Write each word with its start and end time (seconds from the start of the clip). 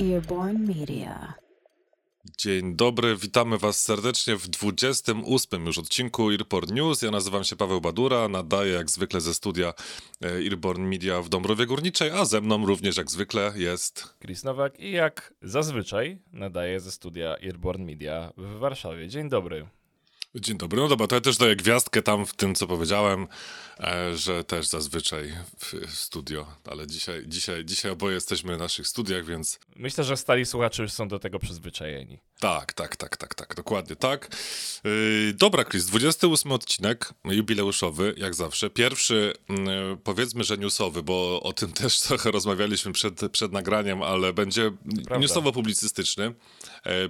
Earborn 0.00 0.66
Media. 0.66 1.34
Dzień 2.38 2.76
dobry, 2.76 3.16
witamy 3.16 3.58
Was 3.58 3.84
serdecznie 3.84 4.36
w 4.36 4.48
28 4.48 5.66
już 5.66 5.78
odcinku 5.78 6.30
Earport 6.30 6.70
News. 6.70 7.02
Ja 7.02 7.10
nazywam 7.10 7.44
się 7.44 7.56
Paweł 7.56 7.80
Badura, 7.80 8.28
nadaję 8.28 8.72
jak 8.72 8.90
zwykle 8.90 9.20
ze 9.20 9.34
studia 9.34 9.74
e, 10.24 10.28
Earborn 10.28 10.82
Media 10.82 11.22
w 11.22 11.28
Dąbrowie 11.28 11.66
Górniczej, 11.66 12.10
a 12.10 12.24
ze 12.24 12.40
mną 12.40 12.66
również 12.66 12.96
jak 12.96 13.10
zwykle 13.10 13.52
jest... 13.56 14.14
Chris 14.20 14.44
Nowak 14.44 14.80
i 14.80 14.90
jak 14.90 15.34
zazwyczaj 15.42 16.18
nadaję 16.32 16.80
ze 16.80 16.92
studia 16.92 17.36
Earborn 17.36 17.84
Media 17.84 18.32
w 18.36 18.58
Warszawie. 18.58 19.08
Dzień 19.08 19.28
dobry. 19.28 19.66
Dzień 20.34 20.58
dobry, 20.58 20.80
no 20.80 20.88
dobra, 20.88 21.06
to 21.06 21.14
ja 21.14 21.20
też 21.20 21.36
daję 21.36 21.56
gwiazdkę 21.56 22.02
tam 22.02 22.26
w 22.26 22.34
tym, 22.34 22.54
co 22.54 22.66
powiedziałem, 22.66 23.26
e, 23.80 24.16
że 24.16 24.44
też 24.44 24.66
zazwyczaj 24.66 25.32
w 25.58 25.90
studio, 25.90 26.46
ale 26.70 26.86
dzisiaj, 26.86 27.24
dzisiaj, 27.26 27.64
dzisiaj 27.64 27.90
oboje 27.90 28.14
jesteśmy 28.14 28.56
w 28.56 28.58
naszych 28.58 28.88
studiach, 28.88 29.24
więc... 29.24 29.60
Myślę, 29.76 30.04
że 30.04 30.16
stali 30.16 30.46
słuchacze 30.46 30.82
już 30.82 30.92
są 30.92 31.08
do 31.08 31.18
tego 31.18 31.38
przyzwyczajeni. 31.38 32.18
Tak, 32.40 32.72
tak, 32.72 32.96
tak, 32.96 33.16
tak, 33.16 33.34
tak, 33.34 33.54
dokładnie 33.54 33.96
tak. 33.96 34.36
Yy, 34.84 35.32
dobra, 35.34 35.64
Chris, 35.64 35.86
28 35.86 36.52
odcinek 36.52 37.14
jubileuszowy, 37.24 38.14
jak 38.16 38.34
zawsze. 38.34 38.70
Pierwszy, 38.70 39.34
yy, 39.48 39.56
powiedzmy, 40.04 40.44
że 40.44 40.58
newsowy, 40.58 41.02
bo 41.02 41.42
o 41.42 41.52
tym 41.52 41.72
też 41.82 42.00
trochę 42.00 42.30
rozmawialiśmy 42.30 42.92
przed, 42.92 43.20
przed 43.32 43.52
nagraniem, 43.52 44.02
ale 44.02 44.32
będzie 44.32 44.70
newsowo-publicystyczny. 45.10 46.34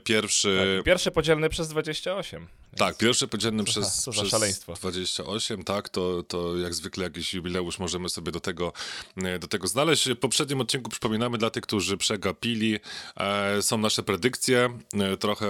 Pierwszy... 0.04 0.74
Tak, 0.76 0.84
pierwszy 0.84 1.10
podzielny 1.10 1.48
przez 1.48 1.68
28. 1.68 2.46
Tak, 2.76 2.98
pierwszy 2.98 3.28
podzielny 3.28 3.64
co 3.64 3.70
przez, 3.70 4.04
za, 4.04 4.10
przez 4.12 4.28
szaleństwo. 4.28 4.72
28, 4.74 5.62
tak, 5.64 5.88
to, 5.88 6.22
to 6.22 6.56
jak 6.58 6.74
zwykle 6.74 7.04
jakiś 7.04 7.34
jubileusz 7.34 7.78
możemy 7.78 8.08
sobie 8.08 8.32
do 8.32 8.40
tego, 8.40 8.72
e, 9.16 9.38
do 9.38 9.48
tego 9.48 9.66
znaleźć. 9.68 10.08
W 10.10 10.16
poprzednim 10.16 10.60
odcinku 10.60 10.90
przypominamy 10.90 11.38
dla 11.38 11.50
tych, 11.50 11.62
którzy 11.62 11.96
przegapili, 11.96 12.78
e, 13.16 13.62
są 13.62 13.78
nasze 13.78 14.02
predykcje, 14.02 14.78
e, 14.94 15.16
trochę 15.16 15.46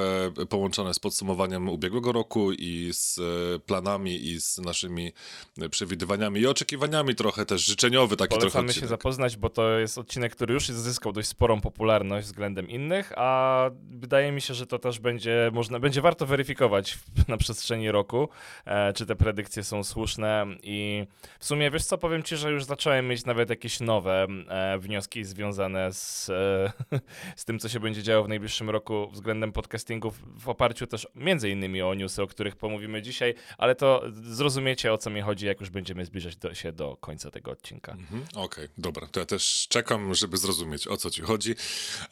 połączone 0.48 0.94
z 0.94 0.98
podsumowaniem 0.98 1.68
ubiegłego 1.68 2.12
roku 2.12 2.52
i 2.52 2.90
z 2.92 3.18
e, 3.18 3.58
planami 3.58 4.26
i 4.28 4.40
z 4.40 4.58
naszymi 4.58 5.12
e, 5.60 5.68
przewidywaniami 5.68 6.40
i 6.40 6.46
oczekiwaniami, 6.46 7.14
trochę 7.14 7.46
też 7.46 7.64
życzeniowy 7.66 8.16
taki 8.16 8.28
trochę 8.30 8.40
Polecamy 8.40 8.68
się 8.68 8.70
odcinek. 8.70 8.88
zapoznać, 8.88 9.36
bo 9.36 9.50
to 9.50 9.78
jest 9.78 9.98
odcinek, 9.98 10.32
który 10.36 10.54
już 10.54 10.66
zyskał 10.68 11.12
dość 11.12 11.28
sporą 11.28 11.60
popularność 11.60 12.26
względem 12.26 12.68
innych, 12.68 13.12
a 13.16 13.70
wydaje 13.90 14.32
mi 14.32 14.40
się, 14.40 14.54
że 14.54 14.66
to 14.66 14.78
też 14.78 14.98
będzie 14.98 15.50
można, 15.54 15.80
będzie 15.80 16.00
warto 16.00 16.26
weryfikować 16.26 16.92
w- 16.92 17.07
na 17.28 17.36
przestrzeni 17.36 17.90
roku, 17.90 18.28
e, 18.64 18.92
czy 18.92 19.06
te 19.06 19.16
predykcje 19.16 19.64
są 19.64 19.84
słuszne 19.84 20.46
i 20.62 21.06
w 21.40 21.44
sumie, 21.44 21.70
wiesz 21.70 21.84
co, 21.84 21.98
powiem 21.98 22.22
ci, 22.22 22.36
że 22.36 22.50
już 22.50 22.64
zacząłem 22.64 23.08
mieć 23.08 23.24
nawet 23.24 23.50
jakieś 23.50 23.80
nowe 23.80 24.26
e, 24.48 24.78
wnioski 24.78 25.24
związane 25.24 25.92
z, 25.92 26.30
e, 26.30 26.72
z 27.36 27.44
tym, 27.44 27.58
co 27.58 27.68
się 27.68 27.80
będzie 27.80 28.02
działo 28.02 28.24
w 28.24 28.28
najbliższym 28.28 28.70
roku 28.70 29.08
względem 29.12 29.52
podcastingów, 29.52 30.20
w 30.38 30.48
oparciu 30.48 30.86
też 30.86 31.06
między 31.14 31.50
innymi 31.50 31.82
o 31.82 31.94
newsy, 31.94 32.22
o 32.22 32.26
których 32.26 32.56
pomówimy 32.56 33.02
dzisiaj, 33.02 33.34
ale 33.58 33.74
to 33.74 34.02
zrozumiecie, 34.22 34.92
o 34.92 34.98
co 34.98 35.10
mi 35.10 35.20
chodzi, 35.20 35.46
jak 35.46 35.60
już 35.60 35.70
będziemy 35.70 36.04
zbliżać 36.04 36.36
do, 36.36 36.54
się 36.54 36.72
do 36.72 36.96
końca 37.00 37.30
tego 37.30 37.50
odcinka. 37.50 37.92
Mhm, 37.92 38.24
Okej, 38.34 38.68
dobra. 38.78 39.06
To 39.06 39.20
ja 39.20 39.26
też 39.26 39.66
czekam, 39.68 40.14
żeby 40.14 40.36
zrozumieć, 40.36 40.88
o 40.88 40.96
co 40.96 41.10
ci 41.10 41.22
chodzi. 41.22 41.54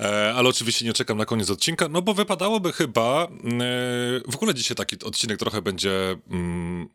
E, 0.01 0.35
ale 0.37 0.49
oczywiście 0.49 0.85
nie 0.85 0.93
czekam 0.93 1.19
na 1.19 1.25
koniec 1.25 1.51
odcinka, 1.51 1.89
no 1.89 2.03
bo 2.03 2.15
wypadałoby 2.15 2.73
chyba... 2.73 3.25
E, 3.25 3.29
w 4.29 4.35
ogóle 4.35 4.55
dzisiaj 4.55 4.77
taki 4.87 5.05
odcinek 5.05 5.39
trochę 5.39 5.63
będzie... 5.63 6.17
Mm, 6.31 6.89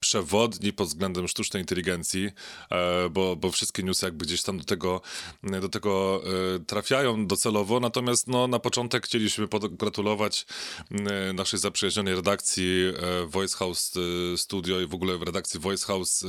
przewodni 0.00 0.72
pod 0.72 0.88
względem 0.88 1.28
sztucznej 1.28 1.62
inteligencji, 1.62 2.30
e, 2.70 3.08
bo, 3.10 3.36
bo 3.36 3.50
wszystkie 3.50 3.82
newsy 3.82 4.06
jakby 4.06 4.24
gdzieś 4.24 4.42
tam 4.42 4.58
do 4.58 4.64
tego, 4.64 5.00
do 5.42 5.68
tego 5.68 6.22
e, 6.54 6.58
trafiają 6.58 7.26
docelowo, 7.26 7.80
natomiast 7.80 8.28
no, 8.28 8.46
na 8.46 8.58
początek 8.58 9.06
chcieliśmy 9.06 9.48
pogratulować 9.48 10.46
e, 10.90 11.32
naszej 11.32 11.58
zaprzyjaźnionej 11.58 12.14
redakcji 12.14 12.92
e, 13.22 13.26
Voice 13.26 13.56
House 13.56 13.92
e, 13.96 14.36
Studio 14.38 14.80
i 14.80 14.86
w 14.86 14.94
ogóle 14.94 15.18
w 15.18 15.22
redakcji 15.22 15.60
Voice 15.60 15.86
House 15.86 16.22
e, 16.22 16.26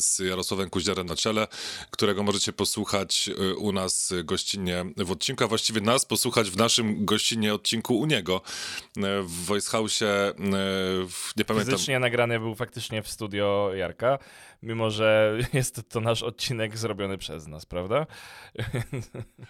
z 0.00 0.18
Jarosławem 0.18 0.70
Kuźniarem 0.70 1.06
na 1.06 1.16
czele, 1.16 1.48
którego 1.90 2.22
możecie 2.22 2.52
posłuchać 2.52 3.30
e, 3.50 3.54
u 3.54 3.72
nas 3.72 4.12
gościnnie 4.24 4.84
w 4.96 5.10
odcinku, 5.10 5.44
a 5.44 5.46
właściwie 5.46 5.80
nas 5.80 6.04
posłuchać 6.04 6.50
w 6.50 6.56
naszym 6.56 7.04
gościnnie 7.04 7.54
odcinku 7.54 7.98
u 7.98 8.06
niego 8.06 8.40
e, 8.96 9.22
w 9.22 9.44
Voice 9.44 9.70
House, 9.70 10.02
e, 10.02 10.34
nie 11.36 11.44
pamiętam. 11.44 11.72
Fizycznie 11.72 11.98
nagrany 11.98 12.40
był 12.40 12.54
faktycznie 12.54 13.02
w 13.02 13.11
studio 13.12 13.70
Jarka, 13.74 14.18
mimo 14.62 14.90
że 14.90 15.38
jest 15.52 15.88
to 15.88 16.00
nasz 16.00 16.22
odcinek 16.22 16.78
zrobiony 16.78 17.18
przez 17.18 17.46
nas, 17.46 17.66
prawda? 17.66 18.06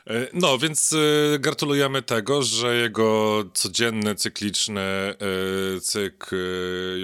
E, 0.06 0.28
No, 0.32 0.58
więc 0.58 0.92
e, 0.92 1.38
gratulujemy 1.38 2.02
tego, 2.02 2.42
że 2.42 2.76
jego 2.76 3.44
codzienny, 3.54 4.14
cykliczny 4.14 4.80
e, 4.80 5.14
cykl 5.80 6.36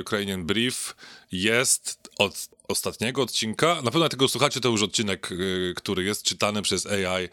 Ukrainian 0.01 0.45
Brief 0.47 0.97
jest 1.33 2.11
od 2.19 2.58
ostatniego 2.69 3.23
odcinka. 3.23 3.83
Na 3.83 3.91
pewno 3.91 4.09
tego 4.09 4.29
słuchacie, 4.29 4.61
to 4.61 4.69
już 4.69 4.83
odcinek, 4.83 5.29
e, 5.33 5.37
który 5.75 6.05
jest 6.05 6.23
czytany 6.23 6.63
przez 6.63 6.87
AI, 6.87 7.29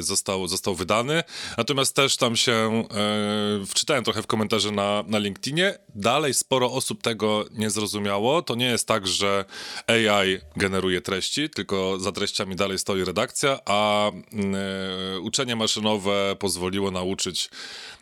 został, 0.00 0.48
został 0.48 0.74
wydany. 0.74 1.22
Natomiast 1.58 1.96
też 1.96 2.16
tam 2.16 2.36
się 2.36 2.52
e, 2.52 3.66
wczytałem 3.66 4.04
trochę 4.04 4.22
w 4.22 4.26
komentarze 4.26 4.70
na, 4.70 5.04
na 5.06 5.18
LinkedInie. 5.18 5.78
Dalej 5.94 6.34
sporo 6.34 6.72
osób 6.72 7.02
tego 7.02 7.44
nie 7.52 7.70
zrozumiało. 7.70 8.42
To 8.42 8.54
nie 8.54 8.66
jest 8.66 8.88
tak, 8.88 9.06
że 9.06 9.44
AI 9.86 10.38
generuje 10.56 11.00
treści, 11.00 11.50
tylko 11.50 11.98
za 11.98 12.12
treściami 12.12 12.56
dalej 12.56 12.78
stoi 12.78 13.04
redakcja, 13.04 13.58
a 13.66 14.10
e, 14.10 15.20
uczenie 15.20 15.56
maszynowe 15.56 16.36
pozwoliło 16.38 16.90
nauczyć 16.90 17.50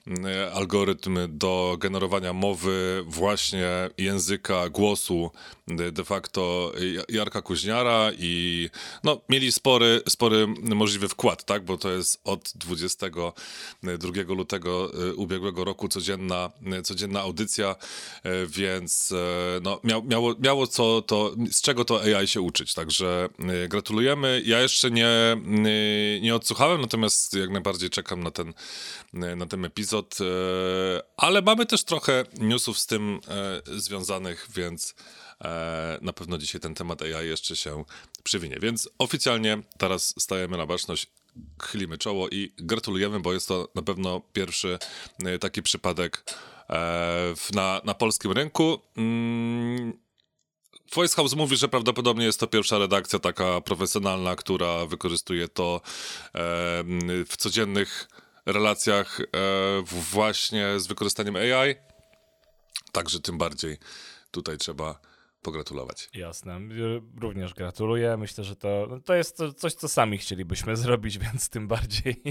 mm, 0.06 0.26
algorytm 0.54 1.18
do 1.28 1.76
generowania 1.78 2.32
mowy, 2.32 3.04
właśnie 3.06 3.90
języka, 3.98 4.68
głosu 4.68 5.30
de 5.76 6.04
facto 6.04 6.72
Ja- 6.94 7.02
Jarka 7.08 7.42
Kuźniara 7.42 8.10
i 8.18 8.70
no, 9.04 9.20
mieli 9.28 9.52
spory, 9.52 10.02
spory 10.08 10.46
możliwy 10.62 11.08
wkład, 11.08 11.44
tak, 11.44 11.64
bo 11.64 11.78
to 11.78 11.90
jest 11.90 12.20
od 12.24 12.52
22 12.54 14.34
lutego 14.34 14.90
e, 15.10 15.14
ubiegłego 15.14 15.64
roku 15.64 15.88
codzienna, 15.88 16.50
e, 16.66 16.82
codzienna 16.82 17.20
audycja, 17.20 17.76
e, 18.22 18.46
więc 18.46 19.14
no, 19.62 19.80
miał, 19.84 20.04
miało, 20.04 20.34
miało 20.38 20.66
co 20.66 21.02
to, 21.02 21.34
z 21.52 21.60
czego 21.62 21.84
to 21.84 22.00
AI 22.02 22.26
się 22.26 22.40
uczyć, 22.40 22.74
także 22.74 23.28
gratulujemy. 23.68 24.42
Ja 24.44 24.60
jeszcze 24.60 24.90
nie, 24.90 25.36
nie 26.20 26.34
odsłuchałem, 26.34 26.80
natomiast 26.80 27.34
jak 27.34 27.50
najbardziej 27.50 27.90
czekam 27.90 28.22
na 28.22 28.30
ten, 28.30 28.54
na 29.12 29.46
ten 29.46 29.64
epizod, 29.64 30.18
ale 31.16 31.42
mamy 31.42 31.66
też 31.66 31.84
trochę 31.84 32.24
newsów 32.38 32.78
z 32.78 32.86
tym 32.86 33.20
związanych, 33.76 34.48
więc 34.54 34.94
na 36.00 36.12
pewno 36.12 36.38
dzisiaj 36.38 36.60
ten 36.60 36.74
temat 36.74 37.02
AI 37.02 37.28
jeszcze 37.28 37.56
się 37.56 37.84
przywinie. 38.22 38.56
Więc 38.60 38.88
oficjalnie 38.98 39.62
teraz 39.78 40.14
stajemy 40.18 40.56
na 40.56 40.66
baczność, 40.66 41.06
chylimy 41.62 41.98
czoło 41.98 42.28
i 42.28 42.52
gratulujemy, 42.56 43.20
bo 43.20 43.32
jest 43.32 43.48
to 43.48 43.68
na 43.74 43.82
pewno 43.82 44.20
pierwszy 44.32 44.78
e, 45.24 45.38
taki 45.38 45.62
przypadek 45.62 46.24
e, 46.70 47.34
na, 47.54 47.80
na 47.84 47.94
polskim 47.94 48.32
rynku. 48.32 48.80
Mm, 48.96 49.92
Voice 50.94 51.16
House 51.16 51.34
mówi, 51.34 51.56
że 51.56 51.68
prawdopodobnie 51.68 52.24
jest 52.24 52.40
to 52.40 52.46
pierwsza 52.46 52.78
redakcja 52.78 53.18
taka 53.18 53.60
profesjonalna, 53.60 54.36
która 54.36 54.86
wykorzystuje 54.86 55.48
to 55.48 55.80
e, 55.84 56.30
w 57.24 57.36
codziennych 57.36 58.08
relacjach 58.46 59.20
e, 59.20 59.24
właśnie 60.12 60.80
z 60.80 60.86
wykorzystaniem 60.86 61.36
AI. 61.36 61.74
Także 62.92 63.20
tym 63.20 63.38
bardziej 63.38 63.78
tutaj 64.30 64.58
trzeba 64.58 65.00
pogratulować. 65.42 66.08
Jasne. 66.14 66.60
Również 67.20 67.54
gratuluję. 67.54 68.16
Myślę, 68.16 68.44
że 68.44 68.56
to, 68.56 68.86
no 68.90 69.00
to 69.00 69.14
jest 69.14 69.42
coś, 69.56 69.74
co 69.74 69.88
sami 69.88 70.18
chcielibyśmy 70.18 70.76
zrobić, 70.86 71.18
więc 71.18 71.48
tym 71.48 71.68
bardziej, 71.68 72.22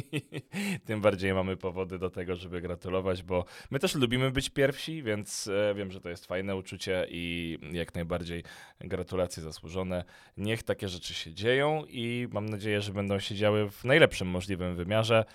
tym 0.86 1.02
bardziej 1.02 1.34
mamy 1.34 1.58
powody 1.58 2.00
do 2.00 2.10
tego, 2.10 2.36
żeby 2.36 2.62
gratulować, 2.62 3.24
bo 3.24 3.46
my 3.72 3.80
też 3.80 3.96
lubimy 3.96 4.32
być 4.32 4.50
pierwsi, 4.50 5.04
więc 5.04 5.48
e, 5.48 5.74
wiem, 5.76 5.92
że 5.92 6.02
to 6.02 6.10
jest 6.10 6.26
fajne 6.26 6.56
uczucie 6.56 7.08
i 7.10 7.58
jak 7.72 7.96
najbardziej 7.96 8.44
gratulacje 8.80 9.44
zasłużone. 9.44 10.04
Niech 10.38 10.64
takie 10.64 10.88
rzeczy 10.88 11.14
się 11.14 11.34
dzieją 11.34 11.84
i 11.88 12.28
mam 12.32 12.46
nadzieję, 12.50 12.82
że 12.82 12.94
będą 12.94 13.20
się 13.20 13.36
działy 13.36 13.70
w 13.72 13.84
najlepszym 13.84 14.28
możliwym 14.28 14.76
wymiarze. 14.76 15.26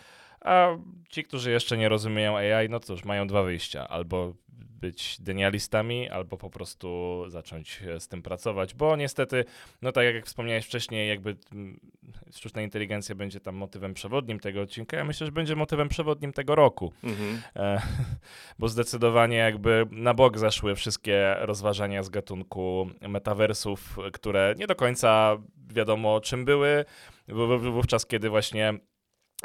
A 0.45 0.69
ci, 1.09 1.25
którzy 1.25 1.51
jeszcze 1.51 1.77
nie 1.77 1.89
rozumieją 1.89 2.37
AI, 2.37 2.69
no 2.69 2.81
cóż, 2.81 3.05
mają 3.05 3.27
dwa 3.27 3.43
wyjścia. 3.43 3.89
Albo 3.89 4.35
być 4.83 5.17
denialistami, 5.21 6.09
albo 6.11 6.37
po 6.37 6.51
prostu 6.51 7.23
zacząć 7.29 7.83
e, 7.83 8.01
z 8.01 8.09
tym 8.09 8.23
pracować, 8.23 8.75
bo 8.75 8.97
niestety, 8.97 9.45
no 9.83 9.93
tak 9.93 10.05
jak 10.05 10.27
wspomniałeś 10.27 10.67
wcześniej, 10.67 11.09
jakby 11.09 11.37
mm, 11.53 11.81
sztuczna 12.35 12.63
inteligencja 12.63 13.15
będzie 13.15 13.41
tam 13.41 13.55
motywem 13.55 13.95
przewodnim 13.95 14.41
tego 14.41 14.61
odcinka, 14.61 14.97
ja 14.97 15.05
myślę, 15.05 15.27
że 15.27 15.33
będzie 15.33 15.57
motywem 15.57 15.89
przewodnim 15.89 16.33
tego 16.33 16.55
roku, 16.55 16.93
e, 17.57 17.83
bo 18.59 18.69
zdecydowanie 18.69 19.37
jakby 19.37 19.87
na 19.91 20.15
bok 20.15 20.39
zaszły 20.39 20.75
wszystkie 20.75 21.37
rozważania 21.39 22.03
z 22.03 22.09
gatunku 22.09 22.91
metaversów, 23.09 23.97
które 24.13 24.55
nie 24.59 24.67
do 24.67 24.75
końca 24.75 25.37
wiadomo 25.69 26.21
czym 26.21 26.45
były, 26.45 26.85
wówczas 27.59 28.07
kiedy 28.07 28.31
właśnie 28.31 28.79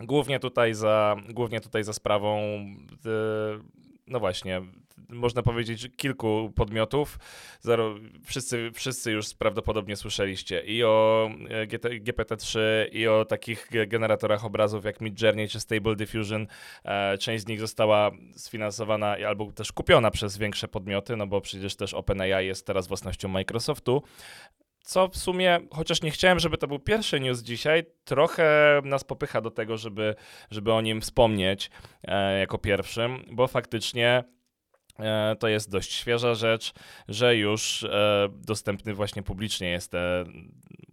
Głównie 0.03 0.39
tutaj 0.39 0.73
za, 0.73 1.15
głównie 1.29 1.61
tutaj 1.61 1.83
za 1.83 1.93
sprawą, 1.93 2.41
no 4.07 4.19
właśnie, 4.19 4.61
można 5.09 5.43
powiedzieć, 5.43 5.89
kilku 5.97 6.51
podmiotów. 6.55 7.19
Zero, 7.59 7.95
wszyscy, 8.25 8.71
wszyscy 8.73 9.11
już 9.11 9.33
prawdopodobnie 9.33 9.95
słyszeliście 9.95 10.61
i 10.61 10.83
o 10.83 11.29
e, 11.49 11.67
GPT-3, 11.99 12.59
i 12.91 13.07
o 13.07 13.25
takich 13.25 13.69
generatorach 13.87 14.45
obrazów 14.45 14.85
jak 14.85 15.01
Midjourney 15.01 15.47
czy 15.47 15.59
Stable 15.59 15.95
Diffusion. 15.95 16.47
E, 16.85 17.17
część 17.17 17.43
z 17.43 17.47
nich 17.47 17.59
została 17.59 18.11
sfinansowana 18.35 19.15
albo 19.27 19.51
też 19.51 19.71
kupiona 19.71 20.11
przez 20.11 20.37
większe 20.37 20.67
podmioty, 20.67 21.15
no 21.15 21.27
bo 21.27 21.41
przecież 21.41 21.75
też 21.75 21.93
OpenAI 21.93 22.45
jest 22.45 22.65
teraz 22.65 22.87
własnością 22.87 23.27
Microsoftu 23.27 24.03
co 24.87 25.07
w 25.07 25.17
sumie, 25.17 25.59
chociaż 25.71 26.01
nie 26.01 26.11
chciałem, 26.11 26.39
żeby 26.39 26.57
to 26.57 26.67
był 26.67 26.79
pierwszy 26.79 27.19
news 27.19 27.41
dzisiaj, 27.41 27.83
trochę 28.05 28.81
nas 28.83 29.03
popycha 29.03 29.41
do 29.41 29.51
tego, 29.51 29.77
żeby, 29.77 30.15
żeby 30.51 30.73
o 30.73 30.81
nim 30.81 31.01
wspomnieć 31.01 31.69
e, 32.03 32.39
jako 32.39 32.57
pierwszym, 32.57 33.25
bo 33.31 33.47
faktycznie 33.47 34.23
e, 34.99 35.35
to 35.39 35.47
jest 35.47 35.71
dość 35.71 35.93
świeża 35.93 36.35
rzecz, 36.35 36.73
że 37.07 37.35
już 37.35 37.83
e, 37.83 38.27
dostępny 38.31 38.93
właśnie 38.93 39.23
publicznie 39.23 39.69
jest 39.69 39.93
e, 39.93 40.25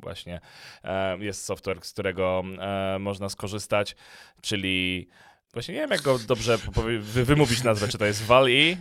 właśnie 0.00 0.40
e, 0.84 1.18
jest 1.18 1.44
software, 1.44 1.84
z 1.84 1.92
którego 1.92 2.42
e, 2.58 2.98
można 2.98 3.28
skorzystać, 3.28 3.96
czyli 4.42 5.08
Właśnie 5.54 5.74
nie 5.74 5.80
wiem, 5.80 5.90
jak 5.90 6.02
go 6.02 6.18
dobrze 6.18 6.58
wy 7.00 7.24
wymówić 7.24 7.62
nazwę, 7.62 7.88
czy 7.88 7.98
to 7.98 8.04
jest 8.04 8.26
Wall-E? 8.26 8.76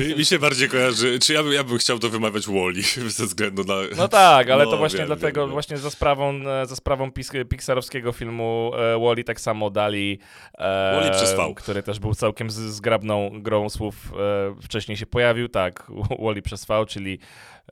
Mi, 0.00 0.16
mi, 0.16 0.24
się 0.24 0.38
bardziej 0.38 0.68
kojarzy, 0.68 1.18
czy 1.18 1.32
ja, 1.32 1.42
by, 1.42 1.54
ja 1.54 1.64
bym 1.64 1.78
chciał 1.78 1.98
to 1.98 2.08
wymawiać 2.08 2.46
Wally 2.46 2.82
ze 3.10 3.26
względu 3.26 3.64
na... 3.64 3.74
No 3.96 4.08
tak, 4.08 4.50
ale 4.50 4.64
no, 4.64 4.70
to 4.70 4.76
właśnie 4.76 4.98
wiem, 4.98 5.06
dlatego, 5.06 5.40
wiem, 5.40 5.50
właśnie 5.50 5.78
za 5.78 5.90
sprawą, 5.90 6.40
za 6.64 6.76
sprawą 6.76 7.10
pixarowskiego 7.48 8.12
filmu 8.12 8.72
e, 8.74 8.98
Wally 8.98 9.24
tak 9.24 9.40
samo 9.40 9.70
dali... 9.70 10.18
E. 10.58 11.54
Który 11.56 11.82
też 11.82 11.98
był 11.98 12.14
całkiem 12.14 12.50
zgrabną 12.50 13.42
grą 13.42 13.68
słów, 13.68 14.12
e, 14.12 14.62
wcześniej 14.62 14.96
się 14.96 15.06
pojawił, 15.06 15.48
tak, 15.48 15.86
Wally 16.24 16.42
przez 16.42 16.64
V, 16.64 16.84
czyli 16.88 17.18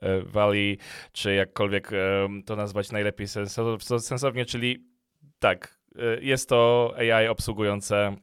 e, 0.01 0.77
czy 1.11 1.33
jakkolwiek 1.33 1.93
e, 1.93 1.97
to 2.45 2.55
nazwać 2.55 2.91
najlepiej 2.91 3.27
sensownie, 3.99 4.45
czyli 4.45 4.85
tak, 5.39 5.77
e, 5.95 6.21
jest 6.21 6.49
to 6.49 6.93
AI 6.97 7.27
obsługujące 7.27 8.15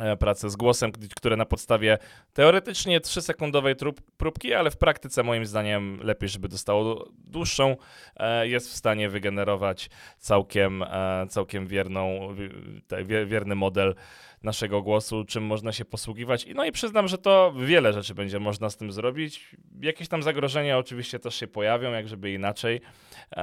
E, 0.00 0.16
pracę 0.16 0.50
z 0.50 0.56
głosem, 0.56 0.92
które 1.16 1.36
na 1.36 1.44
podstawie 1.44 1.98
teoretycznie 2.32 3.00
3-sekundowej 3.00 3.94
próbki, 4.16 4.54
ale 4.54 4.70
w 4.70 4.76
praktyce 4.76 5.22
moim 5.22 5.46
zdaniem 5.46 5.98
lepiej, 6.02 6.28
żeby 6.28 6.48
dostało 6.48 7.08
dłuższą, 7.18 7.76
e, 8.16 8.48
jest 8.48 8.68
w 8.68 8.76
stanie 8.76 9.08
wygenerować 9.08 9.90
całkiem, 10.18 10.82
e, 10.82 11.26
całkiem 11.28 11.66
wierną, 11.66 12.34
wierny 13.26 13.54
model 13.54 13.94
naszego 14.44 14.82
głosu, 14.82 15.24
czym 15.24 15.44
można 15.44 15.72
się 15.72 15.84
posługiwać. 15.84 16.46
No 16.54 16.64
i 16.64 16.72
przyznam, 16.72 17.08
że 17.08 17.18
to 17.18 17.54
wiele 17.66 17.92
rzeczy 17.92 18.14
będzie 18.14 18.40
można 18.40 18.70
z 18.70 18.76
tym 18.76 18.92
zrobić. 18.92 19.48
Jakieś 19.80 20.08
tam 20.08 20.22
zagrożenia 20.22 20.78
oczywiście 20.78 21.18
też 21.18 21.34
się 21.34 21.46
pojawią, 21.46 21.92
jak 21.92 22.08
żeby 22.08 22.32
inaczej, 22.32 22.80
e, 23.32 23.40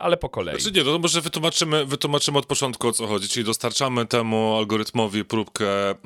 ale 0.00 0.16
po 0.16 0.28
kolei. 0.28 0.60
Znaczy 0.60 0.78
nie, 0.78 0.84
no 0.84 0.98
może 0.98 1.20
wytłumaczymy, 1.20 1.86
wytłumaczymy 1.86 2.38
od 2.38 2.46
początku 2.46 2.88
o 2.88 2.92
co 2.92 3.06
chodzi, 3.06 3.28
czyli 3.28 3.44
dostarczamy 3.44 4.06
temu 4.06 4.56
algorytmowi 4.56 5.24
próbkę, 5.24 5.90
e, 5.90 5.96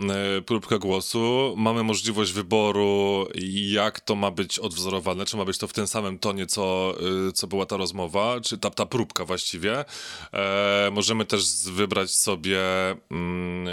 próbkę 0.47 0.79
głosu, 0.79 1.55
mamy 1.57 1.83
możliwość 1.83 2.33
wyboru, 2.33 3.27
jak 3.71 4.01
to 4.01 4.15
ma 4.15 4.31
być 4.31 4.59
odwzorowane, 4.59 5.25
czy 5.27 5.37
ma 5.37 5.45
być 5.45 5.59
to 5.59 5.69
w 5.69 5.73
tym 5.73 5.87
samym 5.87 6.19
tonie, 6.19 6.47
co, 6.47 6.95
e, 7.29 7.33
co 7.33 7.47
była 7.47 7.67
ta 7.67 7.77
rozmowa, 7.77 8.41
czy 8.41 8.59
ta, 8.59 8.71
ta 8.71 8.87
próbka 8.87 9.25
właściwie. 9.25 9.85
E, 10.33 10.91
możemy 10.93 11.25
też 11.25 11.45
wybrać 11.71 12.11
sobie 12.11 12.61
mm, 13.11 13.69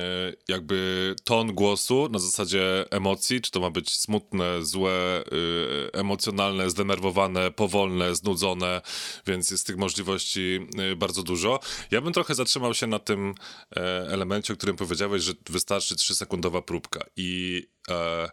jak 0.48 0.63
jakby 0.64 1.16
ton 1.24 1.54
głosu 1.54 2.10
na 2.12 2.20
zasadzie 2.20 2.86
emocji, 2.92 3.42
czy 3.42 3.52
to 3.52 3.60
ma 3.60 3.70
być 3.70 3.92
smutne, 3.92 4.66
złe, 4.66 5.24
y, 5.34 5.92
emocjonalne, 5.94 6.70
zdenerwowane, 6.70 7.52
powolne, 7.52 8.16
znudzone, 8.16 8.82
więc 9.28 9.52
jest 9.52 9.68
tych 9.68 9.78
możliwości 9.78 10.68
y, 10.92 10.96
bardzo 10.96 11.24
dużo. 11.24 11.60
Ja 11.92 12.02
bym 12.02 12.14
trochę 12.14 12.36
zatrzymał 12.36 12.74
się 12.74 12.88
na 12.88 13.00
tym 13.00 13.36
e, 13.76 13.80
elemencie, 14.10 14.54
o 14.54 14.56
którym 14.56 14.76
powiedziałeś, 14.76 15.24
że 15.24 15.34
wystarczy 15.50 15.96
3-sekundowa 15.96 16.62
próbka 16.62 17.06
i 17.18 17.64
e, 17.90 18.30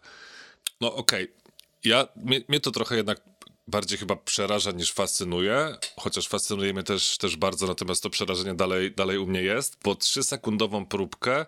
no 0.81 0.95
okej, 0.95 1.25
okay. 1.25 1.35
ja, 1.85 2.09
mnie, 2.17 2.41
mnie 2.49 2.61
to 2.61 2.71
trochę 2.71 2.97
jednak 2.97 3.21
bardziej 3.67 3.99
chyba 3.99 4.17
przeraża 4.17 4.71
niż 4.71 4.93
fascynuje, 4.93 5.77
chociaż 5.97 6.29
fascynuje 6.29 6.73
mnie 6.73 6.83
też, 6.83 7.19
też 7.19 7.37
bardzo, 7.37 7.67
natomiast 7.67 8.03
to 8.03 8.11
przerażenie 8.11 8.55
dalej, 8.55 8.93
dalej 8.93 9.19
u 9.19 9.27
mnie 9.27 9.43
jest, 9.43 9.77
bo 9.85 9.93
3-sekundową 9.93 10.87
próbkę 10.87 11.47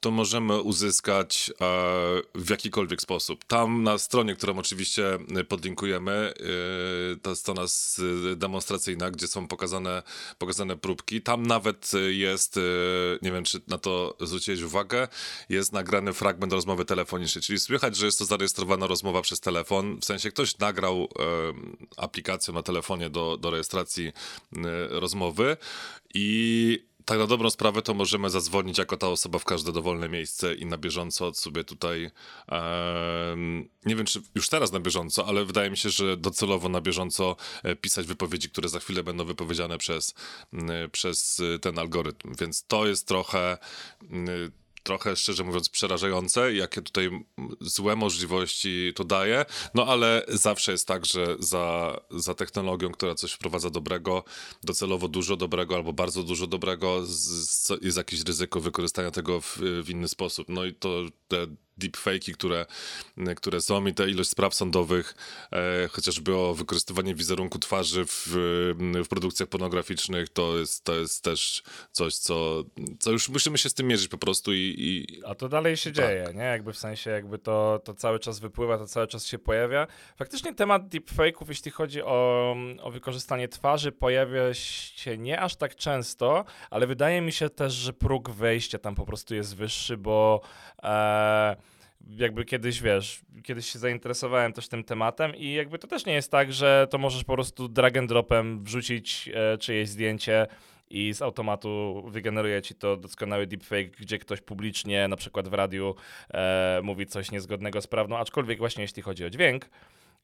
to 0.00 0.10
możemy 0.10 0.60
uzyskać 0.60 1.50
e, 1.50 1.54
w 2.34 2.50
jakikolwiek 2.50 3.02
sposób. 3.02 3.44
Tam 3.44 3.82
na 3.82 3.98
stronie, 3.98 4.34
którą 4.34 4.58
oczywiście 4.58 5.18
podlinkujemy, 5.48 6.34
e, 7.24 7.28
jest 7.30 7.40
strona 7.40 7.62
demonstracyjna, 8.36 9.10
gdzie 9.10 9.26
są 9.26 9.48
pokazane, 9.48 10.02
pokazane 10.38 10.76
próbki. 10.76 11.22
Tam 11.22 11.46
nawet 11.46 11.92
jest, 12.08 12.56
e, 12.56 12.60
nie 13.22 13.32
wiem 13.32 13.44
czy 13.44 13.60
na 13.68 13.78
to 13.78 14.16
zwróciłeś 14.20 14.62
uwagę, 14.62 15.08
jest 15.48 15.72
nagrany 15.72 16.12
fragment 16.12 16.52
rozmowy 16.52 16.84
telefonicznej, 16.84 17.42
czyli 17.42 17.58
słychać, 17.58 17.96
że 17.96 18.06
jest 18.06 18.18
to 18.18 18.24
zarejestrowana 18.24 18.86
rozmowa 18.86 19.22
przez 19.22 19.40
telefon, 19.40 20.00
w 20.00 20.04
sensie 20.04 20.30
ktoś 20.30 20.58
nagrał 20.58 21.08
aplikację 21.96 22.54
na 22.54 22.62
telefonie 22.62 23.10
do, 23.10 23.36
do 23.36 23.50
rejestracji 23.50 24.12
rozmowy 24.90 25.56
i 26.14 26.86
tak 27.06 27.18
na 27.18 27.26
dobrą 27.26 27.50
sprawę 27.50 27.82
to 27.82 27.94
możemy 27.94 28.30
zadzwonić 28.30 28.78
jako 28.78 28.96
ta 28.96 29.08
osoba 29.08 29.38
w 29.38 29.44
każde 29.44 29.72
dowolne 29.72 30.08
miejsce 30.08 30.54
i 30.54 30.66
na 30.66 30.78
bieżąco 30.78 31.34
sobie 31.34 31.64
tutaj, 31.64 32.10
e, 32.48 33.36
nie 33.86 33.96
wiem 33.96 34.06
czy 34.06 34.22
już 34.34 34.48
teraz 34.48 34.72
na 34.72 34.80
bieżąco, 34.80 35.26
ale 35.26 35.44
wydaje 35.44 35.70
mi 35.70 35.76
się, 35.76 35.90
że 35.90 36.16
docelowo 36.16 36.68
na 36.68 36.80
bieżąco 36.80 37.36
e, 37.62 37.76
pisać 37.76 38.06
wypowiedzi, 38.06 38.50
które 38.50 38.68
za 38.68 38.80
chwilę 38.80 39.02
będą 39.02 39.24
wypowiedziane 39.24 39.78
przez, 39.78 40.14
przez 40.92 41.42
ten 41.60 41.78
algorytm. 41.78 42.34
Więc 42.40 42.66
to 42.66 42.86
jest 42.86 43.08
trochę 43.08 43.58
trochę, 44.86 45.16
szczerze 45.16 45.44
mówiąc, 45.44 45.68
przerażające, 45.68 46.54
jakie 46.54 46.82
tutaj 46.82 47.10
złe 47.60 47.96
możliwości 47.96 48.92
to 48.94 49.04
daje, 49.04 49.44
no 49.74 49.86
ale 49.86 50.24
zawsze 50.28 50.72
jest 50.72 50.88
tak, 50.88 51.06
że 51.06 51.36
za, 51.38 51.96
za 52.10 52.34
technologią, 52.34 52.90
która 52.90 53.14
coś 53.14 53.32
wprowadza 53.32 53.70
dobrego, 53.70 54.24
docelowo 54.62 55.08
dużo 55.08 55.36
dobrego 55.36 55.74
albo 55.74 55.92
bardzo 55.92 56.22
dużo 56.22 56.46
dobrego, 56.46 57.06
z, 57.06 57.10
z, 57.50 57.72
jest 57.82 57.96
jakieś 57.96 58.20
ryzyko 58.20 58.60
wykorzystania 58.60 59.10
tego 59.10 59.40
w, 59.40 59.58
w 59.84 59.90
inny 59.90 60.08
sposób. 60.08 60.48
No 60.48 60.64
i 60.64 60.74
to 60.74 61.02
te 61.28 61.46
deepfake'i, 61.78 62.32
które, 62.32 62.66
które 63.36 63.60
są 63.60 63.86
i 63.86 63.94
ta 63.94 64.06
ilość 64.06 64.30
spraw 64.30 64.54
sądowych, 64.54 65.14
e, 65.52 65.88
chociażby 65.88 66.36
o 66.36 66.54
wykorzystywanie 66.54 67.14
wizerunku 67.14 67.58
twarzy 67.58 68.04
w, 68.06 68.26
w 69.04 69.08
produkcjach 69.08 69.48
pornograficznych, 69.48 70.28
to 70.28 70.58
jest, 70.58 70.84
to 70.84 70.94
jest 70.94 71.24
też 71.24 71.62
coś, 71.92 72.16
co, 72.16 72.64
co 72.98 73.10
już 73.10 73.28
musimy 73.28 73.58
się 73.58 73.68
z 73.68 73.74
tym 73.74 73.86
mierzyć 73.86 74.08
po 74.08 74.18
prostu 74.18 74.52
i... 74.52 74.74
i... 74.78 75.22
A 75.24 75.34
to 75.34 75.48
dalej 75.48 75.76
się 75.76 75.92
tak. 75.92 76.04
dzieje, 76.04 76.32
nie? 76.34 76.42
Jakby 76.42 76.72
w 76.72 76.78
sensie, 76.78 77.10
jakby 77.10 77.38
to, 77.38 77.80
to 77.84 77.94
cały 77.94 78.18
czas 78.18 78.38
wypływa, 78.38 78.78
to 78.78 78.86
cały 78.86 79.06
czas 79.06 79.26
się 79.26 79.38
pojawia. 79.38 79.86
Faktycznie 80.16 80.54
temat 80.54 80.88
deepfake'ów, 80.88 81.48
jeśli 81.48 81.70
chodzi 81.70 82.02
o, 82.02 82.56
o 82.82 82.90
wykorzystanie 82.90 83.48
twarzy, 83.48 83.92
pojawia 83.92 84.54
się 84.54 85.18
nie 85.18 85.40
aż 85.40 85.56
tak 85.56 85.76
często, 85.76 86.44
ale 86.70 86.86
wydaje 86.86 87.20
mi 87.20 87.32
się 87.32 87.50
też, 87.50 87.72
że 87.72 87.92
próg 87.92 88.30
wejścia 88.30 88.78
tam 88.78 88.94
po 88.94 89.06
prostu 89.06 89.34
jest 89.34 89.56
wyższy, 89.56 89.96
bo... 89.96 90.40
E, 90.82 91.56
jakby 92.10 92.44
kiedyś, 92.44 92.82
wiesz, 92.82 93.20
kiedyś 93.42 93.66
się 93.72 93.78
zainteresowałem 93.78 94.52
też 94.52 94.68
tym 94.68 94.84
tematem 94.84 95.36
i 95.36 95.52
jakby 95.52 95.78
to 95.78 95.86
też 95.86 96.06
nie 96.06 96.12
jest 96.12 96.30
tak, 96.30 96.52
że 96.52 96.86
to 96.90 96.98
możesz 96.98 97.24
po 97.24 97.32
prostu 97.32 97.68
drag 97.68 97.96
and 97.96 98.08
dropem 98.08 98.64
wrzucić 98.64 99.30
e, 99.34 99.58
czyjeś 99.58 99.88
zdjęcie 99.88 100.46
i 100.90 101.14
z 101.14 101.22
automatu 101.22 102.02
wygeneruje 102.08 102.62
ci 102.62 102.74
to 102.74 102.96
doskonały 102.96 103.46
deepfake, 103.46 103.90
gdzie 104.00 104.18
ktoś 104.18 104.40
publicznie, 104.40 105.08
na 105.08 105.16
przykład 105.16 105.48
w 105.48 105.54
radiu, 105.54 105.94
e, 106.30 106.80
mówi 106.82 107.06
coś 107.06 107.30
niezgodnego 107.30 107.80
z 107.80 107.86
prawdą, 107.86 108.16
aczkolwiek 108.16 108.58
właśnie 108.58 108.82
jeśli 108.82 109.02
chodzi 109.02 109.24
o 109.24 109.30
dźwięk, 109.30 109.68